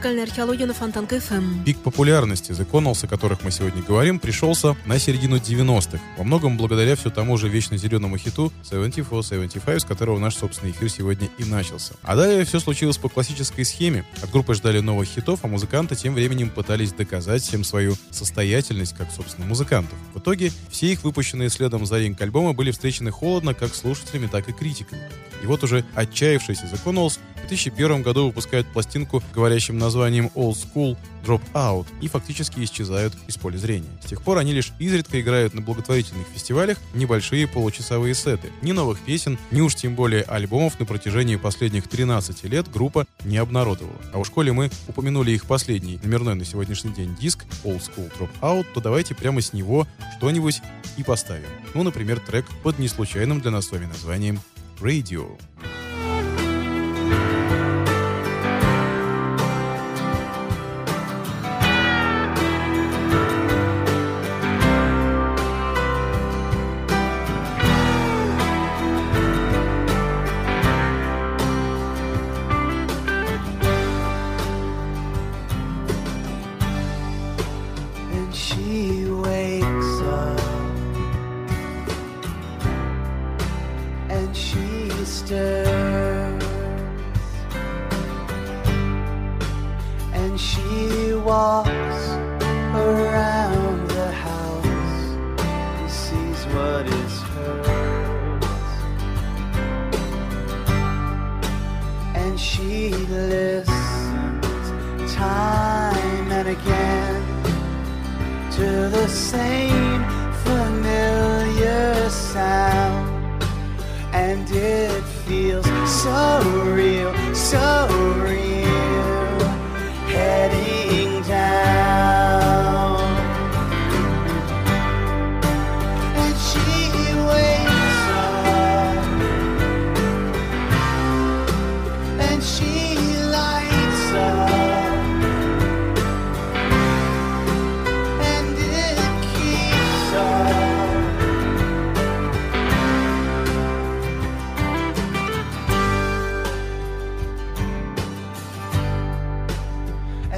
Музыкальная 0.00 0.24
археология 0.24 0.64
на 0.64 0.72
Фонтанка 0.72 1.20
ФМ. 1.20 1.62
Пик 1.62 1.78
популярности 1.80 2.52
The 2.52 2.66
Connells, 2.66 3.04
о 3.04 3.06
которых 3.06 3.44
мы 3.44 3.50
сегодня 3.50 3.82
говорим, 3.82 4.18
пришелся 4.18 4.74
на 4.86 4.98
середину 4.98 5.36
90-х. 5.36 6.00
Во 6.16 6.24
многом 6.24 6.56
благодаря 6.56 6.96
все 6.96 7.10
тому 7.10 7.36
же 7.36 7.50
вечно 7.50 7.76
зеленому 7.76 8.16
хиту 8.16 8.50
74-75, 8.62 9.80
с 9.80 9.84
которого 9.84 10.18
наш 10.18 10.36
собственный 10.36 10.72
эфир 10.72 10.88
сегодня 10.88 11.28
и 11.36 11.44
начался. 11.44 11.92
А 12.00 12.16
далее 12.16 12.46
все 12.46 12.60
случилось 12.60 12.96
по 12.96 13.10
классической 13.10 13.66
схеме. 13.66 14.06
От 14.22 14.30
группы 14.30 14.54
ждали 14.54 14.80
новых 14.80 15.06
хитов, 15.06 15.40
а 15.42 15.48
музыканты 15.48 15.96
тем 15.96 16.14
временем 16.14 16.48
пытались 16.48 16.94
доказать 16.94 17.42
всем 17.42 17.62
свою 17.62 17.94
состоятельность 18.10 18.96
как, 18.96 19.10
собственно, 19.14 19.46
музыкантов. 19.46 19.98
В 20.14 20.18
итоге 20.18 20.50
все 20.70 20.92
их 20.92 21.04
выпущенные 21.04 21.50
следом 21.50 21.84
за 21.84 21.98
Ринг 21.98 22.18
альбомы 22.22 22.54
были 22.54 22.70
встречены 22.70 23.10
холодно 23.10 23.52
как 23.52 23.74
слушателями, 23.74 24.28
так 24.28 24.48
и 24.48 24.54
критиками. 24.54 25.02
И 25.42 25.46
вот 25.46 25.62
уже 25.62 25.84
отчаявшиеся 25.94 26.64
The 26.72 26.80
Connells 26.84 27.18
в 27.44 27.48
2001 27.48 28.02
году 28.02 28.26
выпускают 28.26 28.66
пластинку, 28.68 29.22
говорящим 29.34 29.78
названием 29.78 30.30
Old 30.34 30.56
School 30.56 30.96
Drop 31.24 31.42
Out, 31.52 31.86
и 32.00 32.08
фактически 32.08 32.60
исчезают 32.60 33.14
из 33.26 33.36
поля 33.36 33.58
зрения. 33.58 33.88
С 34.02 34.06
тех 34.06 34.22
пор 34.22 34.38
они 34.38 34.52
лишь 34.52 34.72
изредка 34.78 35.20
играют 35.20 35.54
на 35.54 35.60
благотворительных 35.60 36.26
фестивалях 36.28 36.78
небольшие 36.94 37.46
получасовые 37.46 38.14
сеты. 38.14 38.50
Ни 38.62 38.72
новых 38.72 39.00
песен, 39.00 39.38
ни 39.50 39.60
уж 39.60 39.74
тем 39.74 39.94
более 39.94 40.22
альбомов 40.22 40.78
на 40.78 40.86
протяжении 40.86 41.36
последних 41.36 41.88
13 41.88 42.44
лет 42.44 42.70
группа 42.70 43.06
не 43.24 43.38
обнародовала. 43.38 43.96
А 44.12 44.18
уж 44.18 44.30
коли 44.30 44.50
мы 44.50 44.70
упомянули 44.88 45.32
их 45.32 45.46
последний 45.46 45.98
номерной 46.02 46.34
на 46.34 46.44
сегодняшний 46.44 46.92
день 46.92 47.16
диск 47.20 47.44
Old 47.64 47.80
School 47.80 48.10
Drop 48.18 48.30
Out, 48.40 48.66
то 48.74 48.80
давайте 48.80 49.14
прямо 49.14 49.40
с 49.40 49.52
него 49.52 49.86
что-нибудь 50.16 50.60
и 50.96 51.02
поставим. 51.02 51.48
Ну, 51.74 51.82
например, 51.82 52.20
трек 52.20 52.46
под 52.62 52.78
неслучайным 52.78 53.40
для 53.40 53.50
нас 53.50 53.66
с 53.66 53.72
вами 53.72 53.86
названием 53.86 54.40
Radio. 54.80 55.38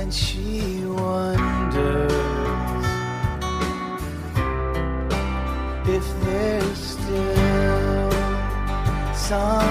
And 0.02 0.12
she 0.12 0.84
wonders 0.84 2.12
if 5.86 6.06
there's 6.24 6.78
still 6.78 8.10
some 9.14 9.61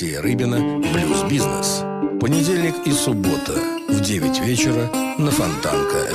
Алексея 0.00 0.22
Рыбина 0.22 0.78
«Блюз-бизнес». 0.92 1.80
Понедельник 2.20 2.76
и 2.86 2.92
суббота 2.92 3.54
в 3.88 4.00
9 4.00 4.40
вечера 4.42 4.88
на 5.18 5.32
Фонтанка 5.32 6.14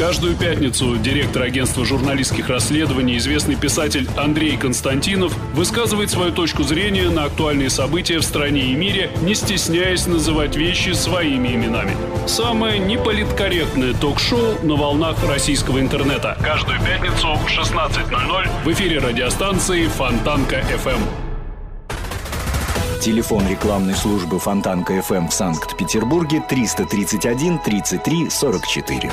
Каждую 0.00 0.34
пятницу 0.34 0.96
директор 0.96 1.42
агентства 1.42 1.84
журналистских 1.84 2.48
расследований, 2.48 3.18
известный 3.18 3.54
писатель 3.54 4.08
Андрей 4.16 4.56
Константинов 4.56 5.36
высказывает 5.52 6.08
свою 6.08 6.32
точку 6.32 6.62
зрения 6.62 7.10
на 7.10 7.24
актуальные 7.24 7.68
события 7.68 8.16
в 8.16 8.22
стране 8.22 8.72
и 8.72 8.74
мире, 8.74 9.10
не 9.20 9.34
стесняясь 9.34 10.06
называть 10.06 10.56
вещи 10.56 10.94
своими 10.94 11.48
именами. 11.48 11.94
Самое 12.26 12.78
неполиткорректное 12.78 13.92
ток-шоу 13.92 14.54
на 14.62 14.74
волнах 14.74 15.18
российского 15.28 15.78
интернета. 15.78 16.34
Каждую 16.42 16.78
пятницу 16.80 17.34
в 17.34 17.46
16.00 17.46 18.48
в 18.64 18.72
эфире 18.72 19.00
радиостанции 19.00 19.86
Фонтанка 19.86 20.60
FM. 20.82 21.00
Телефон 23.02 23.46
рекламной 23.50 23.94
службы 23.94 24.38
Фонтанка 24.38 24.94
FM 24.94 25.28
в 25.28 25.34
Санкт-Петербурге 25.34 26.42
331 26.48 27.58
33 27.58 28.30
44. 28.30 29.10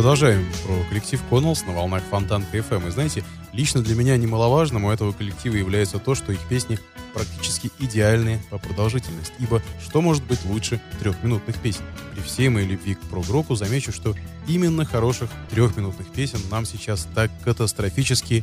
Продолжаем 0.00 0.46
про 0.64 0.82
коллектив 0.88 1.20
Connells 1.30 1.66
на 1.66 1.74
волнах 1.74 2.02
Фонтан 2.10 2.42
КФМ. 2.44 2.88
И 2.88 2.90
знаете, 2.90 3.22
лично 3.52 3.82
для 3.82 3.94
меня 3.94 4.16
немаловажным 4.16 4.86
у 4.86 4.90
этого 4.90 5.12
коллектива 5.12 5.56
является 5.56 5.98
то, 5.98 6.14
что 6.14 6.32
их 6.32 6.40
песни 6.48 6.78
практически 7.12 7.70
идеальные 7.78 8.40
по 8.48 8.56
продолжительности. 8.56 9.34
Ибо 9.38 9.60
что 9.78 10.00
может 10.00 10.24
быть 10.24 10.42
лучше 10.46 10.80
трехминутных 11.00 11.58
песен? 11.58 11.82
При 12.14 12.22
всей 12.22 12.48
моей 12.48 12.66
любви 12.66 12.94
к 12.94 13.00
прогроку 13.10 13.56
замечу, 13.56 13.92
что 13.92 14.14
именно 14.48 14.86
хороших 14.86 15.28
трехминутных 15.50 16.10
песен 16.10 16.38
нам 16.50 16.64
сейчас 16.64 17.06
так 17.14 17.30
катастрофически 17.44 18.42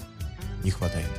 не 0.63 0.69
хватает. 0.69 1.09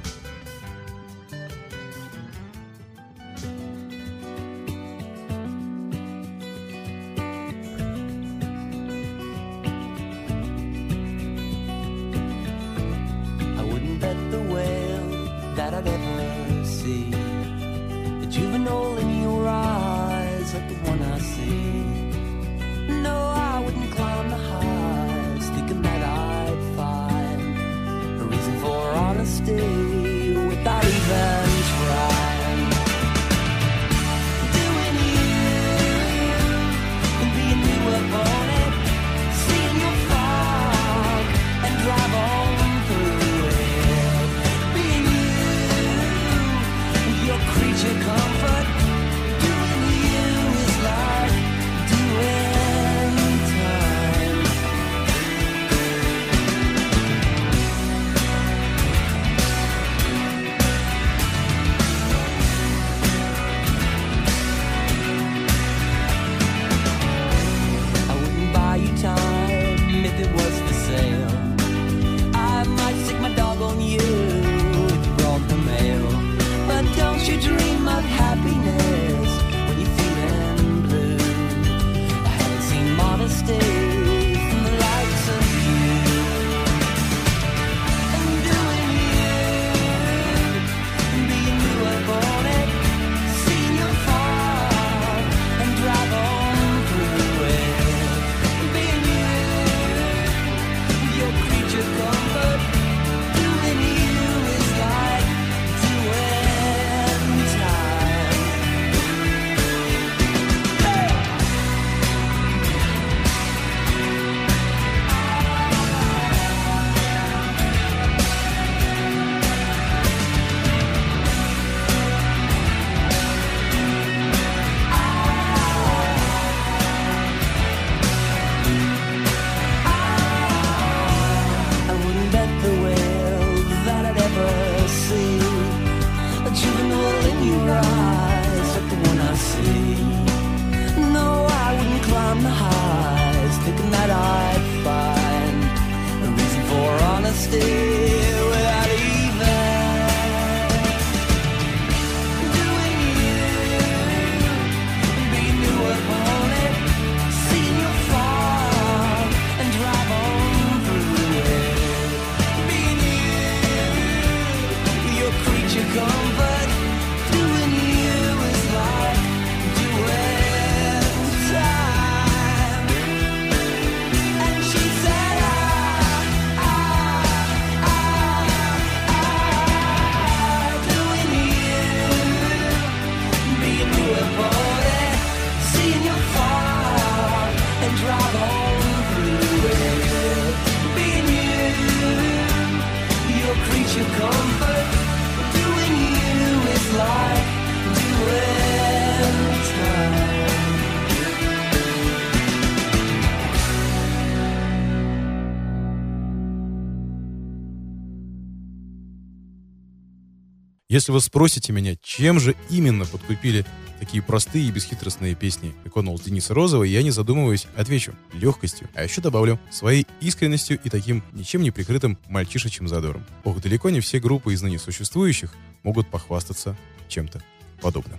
Если 210.99 211.12
вы 211.12 211.20
спросите 211.20 211.72
меня, 211.72 211.94
чем 212.03 212.40
же 212.40 212.57
именно 212.70 213.07
подкупили 213.07 213.64
такие 214.01 214.20
простые 214.20 214.66
и 214.66 214.72
бесхитростные 214.72 215.36
песни 215.36 215.72
Эконулс 215.84 216.22
Дениса 216.22 216.55
Розова, 216.55 216.82
я 216.82 217.05
не 217.05 217.12
задумываясь 217.12 217.68
отвечу 217.76 218.16
легкостью, 218.32 218.88
а 218.96 219.05
еще 219.05 219.20
добавлю 219.20 219.61
своей 219.70 220.09
искренностью 220.20 220.76
и 220.82 220.90
таким 220.90 221.22
ничем 221.34 221.62
не 221.62 221.70
прикрытым 221.70 222.18
мальчишечьим 222.26 222.88
задором. 222.88 223.24
Ох, 223.44 223.61
далеко 223.61 223.90
не 223.90 224.01
все 224.01 224.18
группы 224.18 224.53
из 224.53 224.61
ныне 224.61 224.80
существующих 224.80 225.55
могут 225.84 226.09
похвастаться 226.09 226.76
чем-то 227.07 227.44
подобным. 227.80 228.18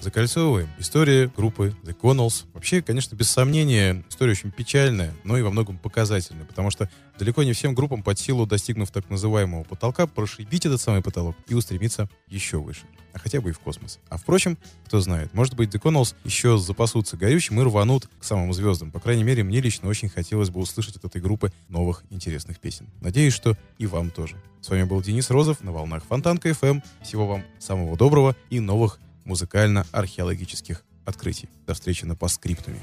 Закольцовываем. 0.00 0.68
История 0.78 1.30
группы 1.34 1.74
The 1.84 1.89
Connells. 2.00 2.44
Вообще, 2.54 2.82
конечно, 2.82 3.14
без 3.14 3.30
сомнения, 3.30 4.04
история 4.08 4.32
очень 4.32 4.50
печальная, 4.50 5.14
но 5.24 5.36
и 5.36 5.42
во 5.42 5.50
многом 5.50 5.78
показательная, 5.78 6.44
потому 6.44 6.70
что 6.70 6.88
далеко 7.18 7.42
не 7.42 7.52
всем 7.52 7.74
группам 7.74 8.02
под 8.02 8.18
силу, 8.18 8.46
достигнув 8.46 8.90
так 8.90 9.10
называемого 9.10 9.64
потолка, 9.64 10.06
прошибить 10.06 10.66
этот 10.66 10.80
самый 10.80 11.02
потолок 11.02 11.36
и 11.48 11.54
устремиться 11.54 12.08
еще 12.28 12.58
выше. 12.58 12.82
А 13.12 13.18
хотя 13.18 13.40
бы 13.40 13.50
и 13.50 13.52
в 13.52 13.58
космос. 13.58 13.98
А 14.08 14.16
впрочем, 14.16 14.56
кто 14.86 15.00
знает, 15.00 15.34
может 15.34 15.54
быть, 15.54 15.74
The 15.74 16.14
еще 16.24 16.58
запасутся 16.58 17.16
горючим 17.16 17.60
и 17.60 17.64
рванут 17.64 18.08
к 18.18 18.24
самым 18.24 18.52
звездам. 18.52 18.90
По 18.90 19.00
крайней 19.00 19.24
мере, 19.24 19.42
мне 19.42 19.60
лично 19.60 19.88
очень 19.88 20.08
хотелось 20.08 20.50
бы 20.50 20.60
услышать 20.60 20.96
от 20.96 21.04
этой 21.04 21.20
группы 21.20 21.52
новых 21.68 22.04
интересных 22.10 22.60
песен. 22.60 22.86
Надеюсь, 23.00 23.34
что 23.34 23.56
и 23.78 23.86
вам 23.86 24.10
тоже. 24.10 24.36
С 24.60 24.68
вами 24.68 24.84
был 24.84 25.02
Денис 25.02 25.28
Розов 25.30 25.62
на 25.62 25.72
волнах 25.72 26.04
Фонтанка 26.04 26.50
FM. 26.50 26.82
Всего 27.02 27.26
вам 27.26 27.44
самого 27.58 27.96
доброго 27.96 28.36
и 28.48 28.60
новых 28.60 29.00
музыкально-археологических 29.24 30.84
открытий. 31.04 31.48
До 31.66 31.74
встречи 31.74 32.04
на 32.04 32.14
постскриптуме. 32.14 32.80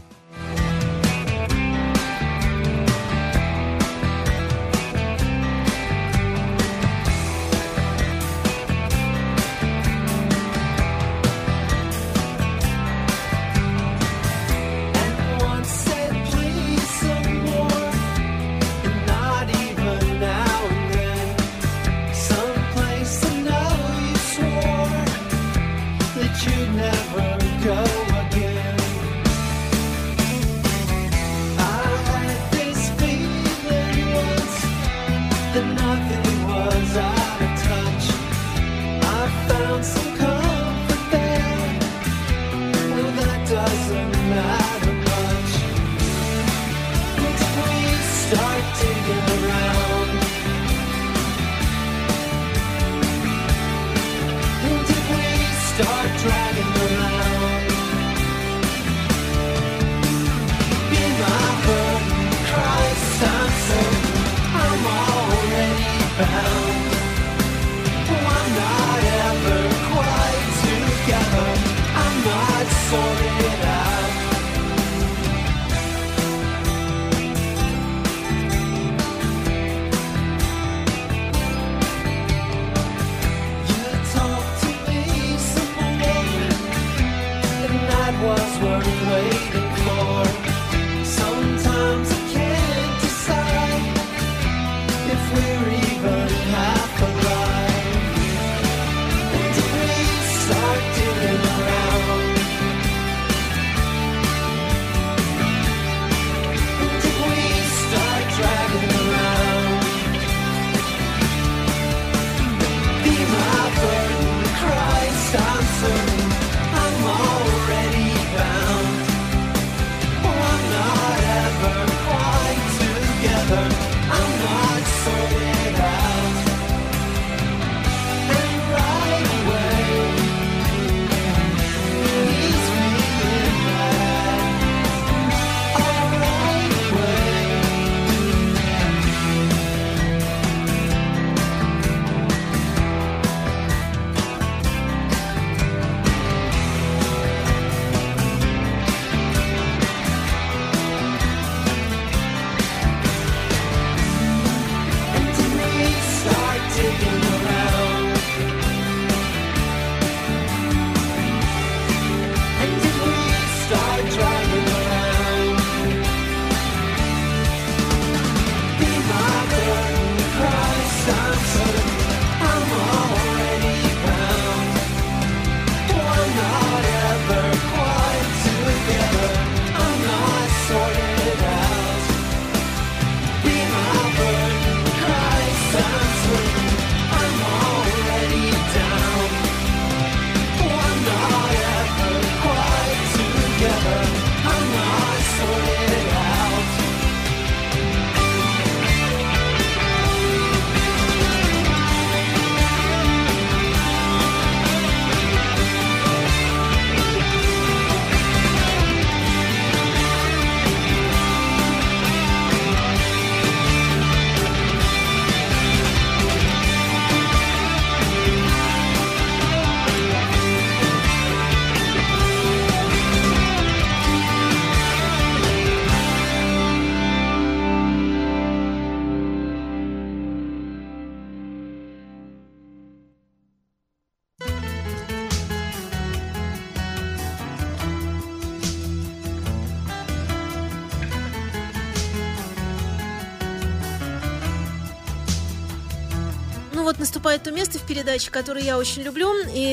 Наступает 247.68 247.72
то 247.72 247.78
место 247.78 247.80
в 247.80 247.88
передаче, 247.88 248.32
которое 248.32 248.63
я 248.63 248.78
очень 248.78 249.03
люблю, 249.03 249.34
и 249.53 249.63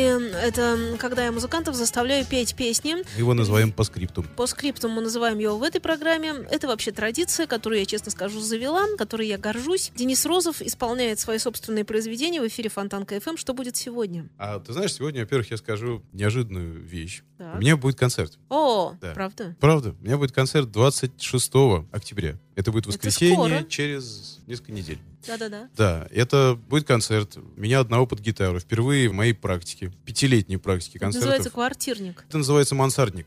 это 0.43 0.97
когда 0.99 1.25
я 1.25 1.33
музыкантов 1.33 1.75
заставляю 1.75 2.25
петь 2.25 2.55
песни. 2.55 2.97
Его 3.19 3.35
называем 3.35 3.73
по 3.73 3.85
скрипту. 3.85 4.23
По 4.37 4.47
скрипту 4.47 4.89
мы 4.89 5.01
называем 5.03 5.39
его 5.39 5.57
в 5.59 5.63
этой 5.63 5.81
программе. 5.81 6.31
Это 6.51 6.67
вообще 6.67 6.93
традиция, 6.93 7.47
которую 7.47 7.79
я, 7.81 7.87
честно 7.87 8.11
скажу, 8.11 8.41
завела, 8.41 8.85
которой 8.99 9.29
я 9.29 9.39
горжусь. 9.39 9.93
Денис 9.97 10.25
Розов 10.27 10.61
исполняет 10.63 11.19
свои 11.21 11.39
собственные 11.39 11.85
произведения 11.85 12.41
в 12.41 12.47
эфире 12.47 12.71
Фонтанка 12.71 13.21
ФМ. 13.21 13.37
Что 13.37 13.55
будет 13.55 13.77
сегодня? 13.77 14.29
А 14.39 14.59
ты 14.61 14.73
знаешь, 14.73 14.93
сегодня, 14.95 15.21
во-первых, 15.23 15.51
я 15.51 15.57
скажу 15.57 16.03
неожиданную 16.13 16.83
вещь. 16.83 17.23
Так. 17.39 17.57
У 17.57 17.59
меня 17.59 17.77
будет 17.77 17.99
концерт. 17.99 18.39
О, 18.49 18.95
Да. 19.01 19.13
правда? 19.13 19.57
Правда, 19.61 19.95
у 20.01 20.05
меня 20.05 20.17
будет 20.19 20.33
концерт 20.33 20.71
26 20.71 21.87
октября. 21.93 22.37
Это 22.55 22.71
будет 22.71 22.85
Это 22.87 22.91
воскресенье 22.97 23.35
скоро. 23.35 23.65
через 23.69 24.39
несколько 24.47 24.73
недель. 24.73 24.99
Да-да-да. 25.27 25.69
Да, 25.77 26.09
это 26.11 26.59
будет 26.69 26.87
концерт. 26.87 27.37
Меня 27.57 27.81
одного 27.81 28.07
под 28.07 28.21
гитару. 28.21 28.61
Впервые 28.61 29.09
в 29.09 29.13
моей 29.13 29.33
практике, 29.33 29.93
пятилетней 30.05 30.59
практике 30.59 30.99
Это 30.99 31.07
концертов. 31.07 31.27
называется 31.27 31.51
квартирник. 31.51 32.25
Это 32.29 32.39
называется 32.39 32.75
мансардник. 32.75 33.27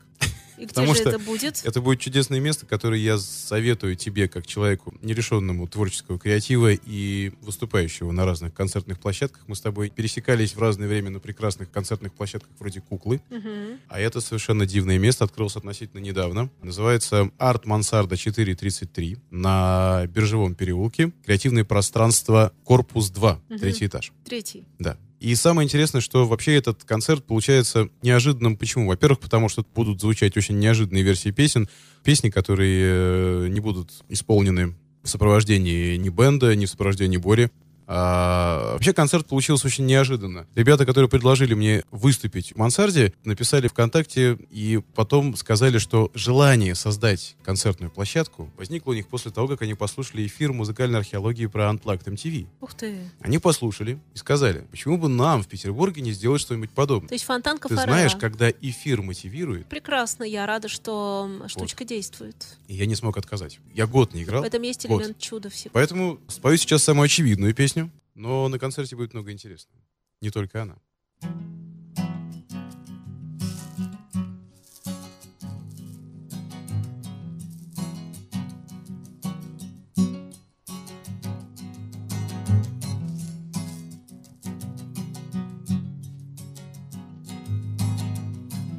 И 0.58 0.64
где 0.64 0.68
Потому 0.68 0.94
же 0.94 1.00
что 1.00 1.10
это 1.10 1.18
будет? 1.18 1.62
Это 1.64 1.80
будет 1.80 2.00
чудесное 2.00 2.40
место, 2.40 2.66
которое 2.66 3.00
я 3.00 3.16
советую 3.18 3.94
тебе, 3.96 4.28
как 4.28 4.46
человеку 4.46 4.92
нерешенному 5.02 5.68
творческого 5.68 6.18
креатива 6.18 6.72
и 6.72 7.32
выступающего 7.42 8.10
на 8.10 8.24
разных 8.24 8.52
концертных 8.54 8.98
площадках. 8.98 9.44
Мы 9.46 9.54
с 9.54 9.60
тобой 9.60 9.90
пересекались 9.90 10.54
в 10.54 10.58
разное 10.60 10.88
время 10.88 11.10
на 11.10 11.20
прекрасных 11.20 11.70
концертных 11.70 12.12
площадках 12.12 12.50
вроде 12.58 12.80
«Куклы». 12.80 13.20
Мгм. 13.30 13.78
А 13.88 14.00
это 14.00 14.20
совершенно 14.20 14.66
дивное 14.66 14.98
место, 14.98 15.24
открылось 15.24 15.56
относительно 15.56 16.00
недавно. 16.00 16.50
Называется 16.62 17.30
«Арт 17.38 17.64
Мансарда 17.66 18.16
433» 18.16 19.18
на 19.30 20.06
Биржевом 20.08 20.54
переулке. 20.54 21.12
Креативное 21.24 21.64
пространство 21.64 22.52
«Корпус 22.64 23.10
2», 23.10 23.40
Мгм. 23.48 23.58
третий 23.58 23.86
этаж. 23.86 24.12
Третий. 24.24 24.66
Да. 24.78 24.96
И 25.20 25.34
самое 25.34 25.66
интересное, 25.66 26.00
что 26.00 26.26
вообще 26.26 26.54
этот 26.54 26.84
концерт 26.84 27.24
получается 27.24 27.88
неожиданным. 28.02 28.56
Почему? 28.56 28.86
Во-первых, 28.86 29.18
потому 29.18 29.48
что 29.48 29.64
будут 29.74 30.00
звучать 30.00 30.36
очень 30.36 30.58
неожиданные 30.58 31.02
версии 31.02 31.30
песен. 31.30 31.68
Песни, 32.04 32.30
которые 32.30 32.82
э, 32.82 33.46
не 33.48 33.60
будут 33.60 33.90
исполнены 34.08 34.76
в 35.02 35.08
сопровождении 35.08 35.96
ни 35.96 36.08
бенда, 36.08 36.54
ни 36.54 36.66
в 36.66 36.70
сопровождении 36.70 37.16
Бори. 37.16 37.50
А, 37.90 38.74
вообще 38.74 38.92
концерт 38.92 39.26
получился 39.26 39.66
очень 39.66 39.86
неожиданно. 39.86 40.46
Ребята, 40.54 40.84
которые 40.84 41.08
предложили 41.08 41.54
мне 41.54 41.82
выступить 41.90 42.52
в 42.52 42.56
мансарде, 42.56 43.14
написали 43.24 43.66
ВКонтакте 43.66 44.38
и 44.50 44.82
потом 44.94 45.34
сказали, 45.36 45.78
что 45.78 46.10
желание 46.12 46.74
создать 46.74 47.34
концертную 47.42 47.90
площадку 47.90 48.50
возникло 48.58 48.90
у 48.90 48.94
них 48.94 49.08
после 49.08 49.30
того, 49.30 49.48
как 49.48 49.62
они 49.62 49.72
послушали 49.72 50.26
эфир 50.26 50.52
музыкальной 50.52 50.98
археологии 50.98 51.46
про 51.46 51.70
Unplugged 51.70 52.04
MTV. 52.04 52.46
Ух 52.60 52.74
ты. 52.74 52.98
Они 53.20 53.38
послушали 53.38 53.98
и 54.14 54.18
сказали, 54.18 54.66
почему 54.70 54.98
бы 54.98 55.08
нам 55.08 55.42
в 55.42 55.48
Петербурге 55.48 56.02
не 56.02 56.12
сделать 56.12 56.42
что-нибудь 56.42 56.70
подобное. 56.70 57.08
То 57.08 57.14
есть 57.14 57.24
Фонтанка 57.24 57.68
Ты 57.68 57.76
знаешь, 57.76 58.16
когда 58.16 58.50
эфир 58.50 59.00
мотивирует, 59.00 59.66
Прекрасно, 59.66 60.24
я 60.24 60.44
рада, 60.44 60.68
что 60.68 61.30
штучка 61.46 61.84
действует. 61.86 62.36
и 62.66 62.74
я 62.74 62.84
не 62.84 62.94
смог 62.94 63.16
отказать. 63.16 63.60
Я 63.72 63.86
год 63.86 64.12
не 64.12 64.24
играл. 64.24 64.42
В 64.42 64.46
этом 64.46 64.60
есть 64.62 64.86
Год. 64.86 65.00
элемент 65.00 65.18
чуда 65.18 65.48
всего. 65.48 65.70
Поэтому 65.72 66.20
спою 66.28 66.58
сейчас 66.58 66.82
самую 66.84 67.06
очевидную 67.06 67.54
песню, 67.54 67.77
но 68.18 68.48
на 68.48 68.58
концерте 68.58 68.96
будет 68.96 69.14
много 69.14 69.30
интересного. 69.30 69.80
Не 70.20 70.30
только 70.30 70.62
она. 70.62 70.76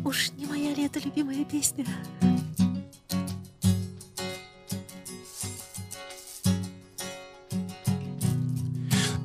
Уж 0.03 0.31
не 0.33 0.45
моя 0.47 0.73
ли 0.73 0.83
это 0.83 0.99
любимая 0.99 1.45
песня? 1.45 1.85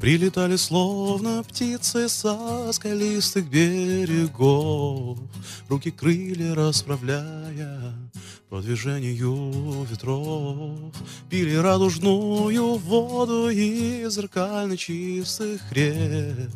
Прилетали 0.05 0.57
словно 0.57 1.43
птицы 1.43 2.11
со 2.11 2.71
скалистых 2.75 3.49
берегов, 3.49 5.19
Руки 5.71 5.91
крылья 5.91 6.55
расправляя 6.55 7.95
по 8.51 8.61
движению 8.61 9.87
ветров, 9.91 10.95
Пили 11.31 11.55
радужную 11.55 12.75
воду 12.75 13.49
из 13.49 14.13
зеркально 14.13 14.77
чистых 14.77 15.63
рек 15.73 16.51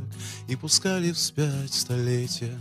И 0.46 0.54
пускали 0.54 1.10
вспять 1.12 1.72
столетия, 1.72 2.58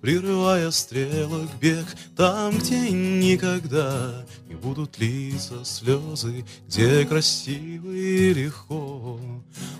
прерывая 0.00 0.70
стрелок 0.70 1.50
бег 1.60 1.86
Там, 2.16 2.58
где 2.58 2.90
никогда 2.90 4.24
не 4.48 4.54
будут 4.54 4.98
литься 4.98 5.64
слезы, 5.64 6.44
Где 6.66 7.04
красиво 7.04 7.90
и 7.90 8.34
легко 8.34 9.20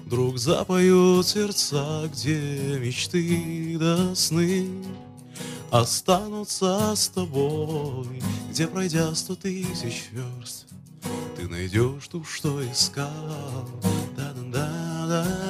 Вдруг 0.05 0.39
запоют 0.39 1.27
сердца, 1.27 2.09
где 2.13 2.79
мечты 2.79 3.77
до 3.79 4.15
сны 4.15 4.69
Останутся 5.71 6.95
с 6.95 7.09
тобой, 7.09 8.23
где 8.51 8.69
пройдя 8.69 9.13
сто 9.15 9.35
тысяч 9.35 10.11
верст 10.13 10.67
Ты 11.37 11.49
найдешь 11.49 12.07
ту, 12.09 12.25
что 12.25 12.65
искал. 12.71 13.69
Да-да-да-да-да, 14.17 15.46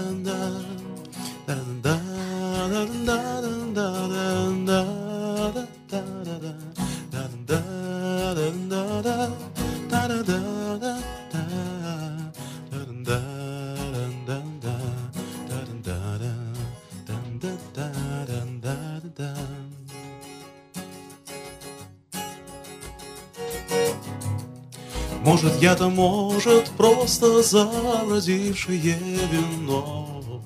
я-то, 25.61 25.91
может, 25.91 26.71
просто 26.71 27.43
забродившее 27.43 28.99
вино, 29.31 30.43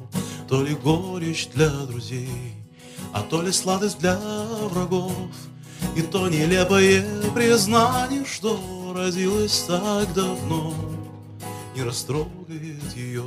То 0.49 0.63
ли 0.63 0.75
горечь 0.75 1.49
для 1.55 1.69
друзей, 1.69 2.55
а 3.13 3.23
то 3.23 3.43
ли 3.43 3.53
сладость 3.53 3.99
для 3.99 4.19
врагов, 4.71 5.13
И 5.97 6.03
то 6.03 6.29
нелепое 6.29 7.05
признание, 7.35 8.25
что 8.25 8.59
родилось 8.97 9.65
так 9.67 10.13
давно, 10.15 10.75
Не 11.77 11.83
растрогает 11.83 12.97
ее. 12.97 13.25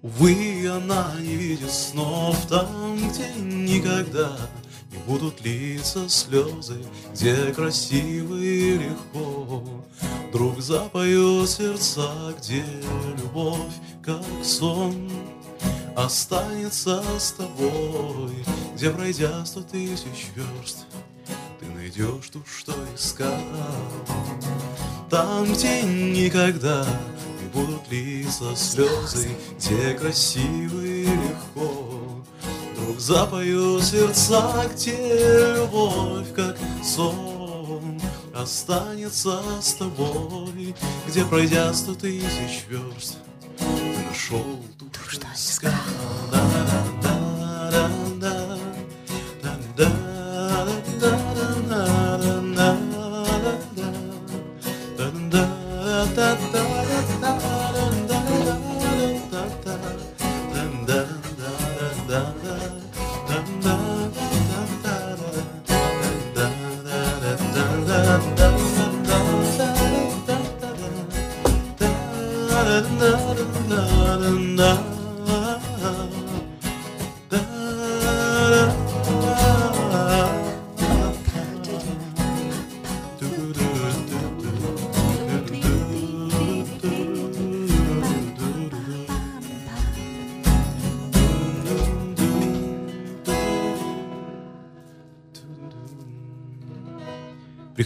Увы, 0.00 0.68
она 0.68 1.12
не 1.18 1.34
видит 1.34 1.72
снов 1.72 2.36
там, 2.48 2.96
где 3.10 3.32
никогда 3.40 4.30
не 4.90 4.98
будут 5.06 5.44
литься 5.44 6.08
слезы, 6.08 6.84
где 7.12 7.52
красиво 7.52 8.36
и 8.36 8.78
легко. 8.78 9.62
Вдруг 10.28 10.60
запоют 10.60 11.48
сердца, 11.48 12.34
где 12.38 12.64
любовь, 13.16 13.74
как 14.02 14.22
сон, 14.42 15.10
Останется 15.98 17.02
с 17.18 17.32
тобой, 17.32 18.44
где 18.76 18.90
пройдя 18.90 19.44
сто 19.44 19.62
тысяч 19.62 20.28
верст, 20.36 20.86
Ты 21.58 21.66
найдешь 21.66 22.28
ту, 22.32 22.40
что 22.46 22.72
искал. 22.94 23.42
Там, 25.10 25.52
где 25.52 25.82
никогда 25.82 26.86
не 27.40 27.48
будут 27.48 27.90
литься 27.90 28.54
слезы, 28.54 29.28
Где 29.56 29.94
красиво 29.94 30.80
и 30.80 31.06
легко, 31.06 32.07
Вдруг 32.78 33.00
запоют 33.00 33.82
сердца, 33.82 34.70
где 34.72 35.54
любовь, 35.56 36.32
как 36.34 36.56
сон, 36.82 38.00
Останется 38.34 39.42
с 39.60 39.74
тобой, 39.74 40.76
где 41.08 41.24
пройдя 41.24 41.74
сто 41.74 41.94
тысяч 41.94 42.66
верст, 42.68 43.16
нашел 44.08 44.44
ту, 44.78 44.86
что 45.08 45.26
искал. 45.34 45.72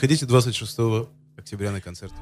Приходите 0.03 0.26
26 0.26 0.78
октября 1.38 1.70
на 1.70 1.80
концерт. 1.80 2.12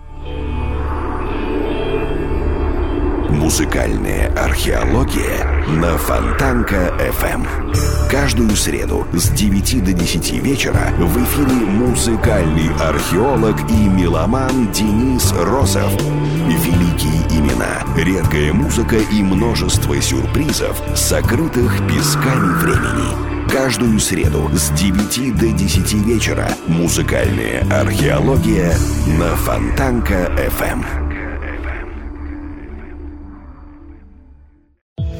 Музыкальная 3.31 4.31
археология 4.35 5.65
на 5.67 5.97
Фонтанка 5.97 6.95
FM. 6.99 8.11
Каждую 8.11 8.55
среду 8.55 9.07
с 9.15 9.31
9 9.31 9.83
до 9.83 9.95
10 9.95 10.43
вечера 10.43 10.93
в 10.99 11.25
эфире 11.25 11.65
музыкальный 11.65 12.69
археолог 12.79 13.59
и 13.71 13.89
меломан 13.89 14.71
Денис 14.73 15.33
Росов. 15.33 15.91
Великие 16.03 17.23
имена, 17.31 17.83
редкая 17.97 18.53
музыка 18.53 18.97
и 18.97 19.23
множество 19.23 19.99
сюрпризов, 20.03 20.79
сокрытых 20.95 21.79
песками 21.89 22.61
времени. 22.61 23.30
Каждую 23.53 23.99
среду 23.99 24.49
с 24.55 24.71
9 24.71 25.37
до 25.37 25.51
10 25.51 25.93
вечера 26.07 26.49
музыкальная 26.69 27.63
археология 27.69 28.73
на 29.19 29.35
Фонтанка 29.35 30.31
FM. 30.37 30.85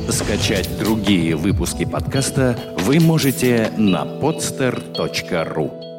Скачать 0.09 0.79
другие 0.79 1.35
выпуски 1.35 1.85
подкаста 1.85 2.57
вы 2.79 3.01
можете 3.01 3.73
на 3.77 4.05
podster.ru 4.05 5.90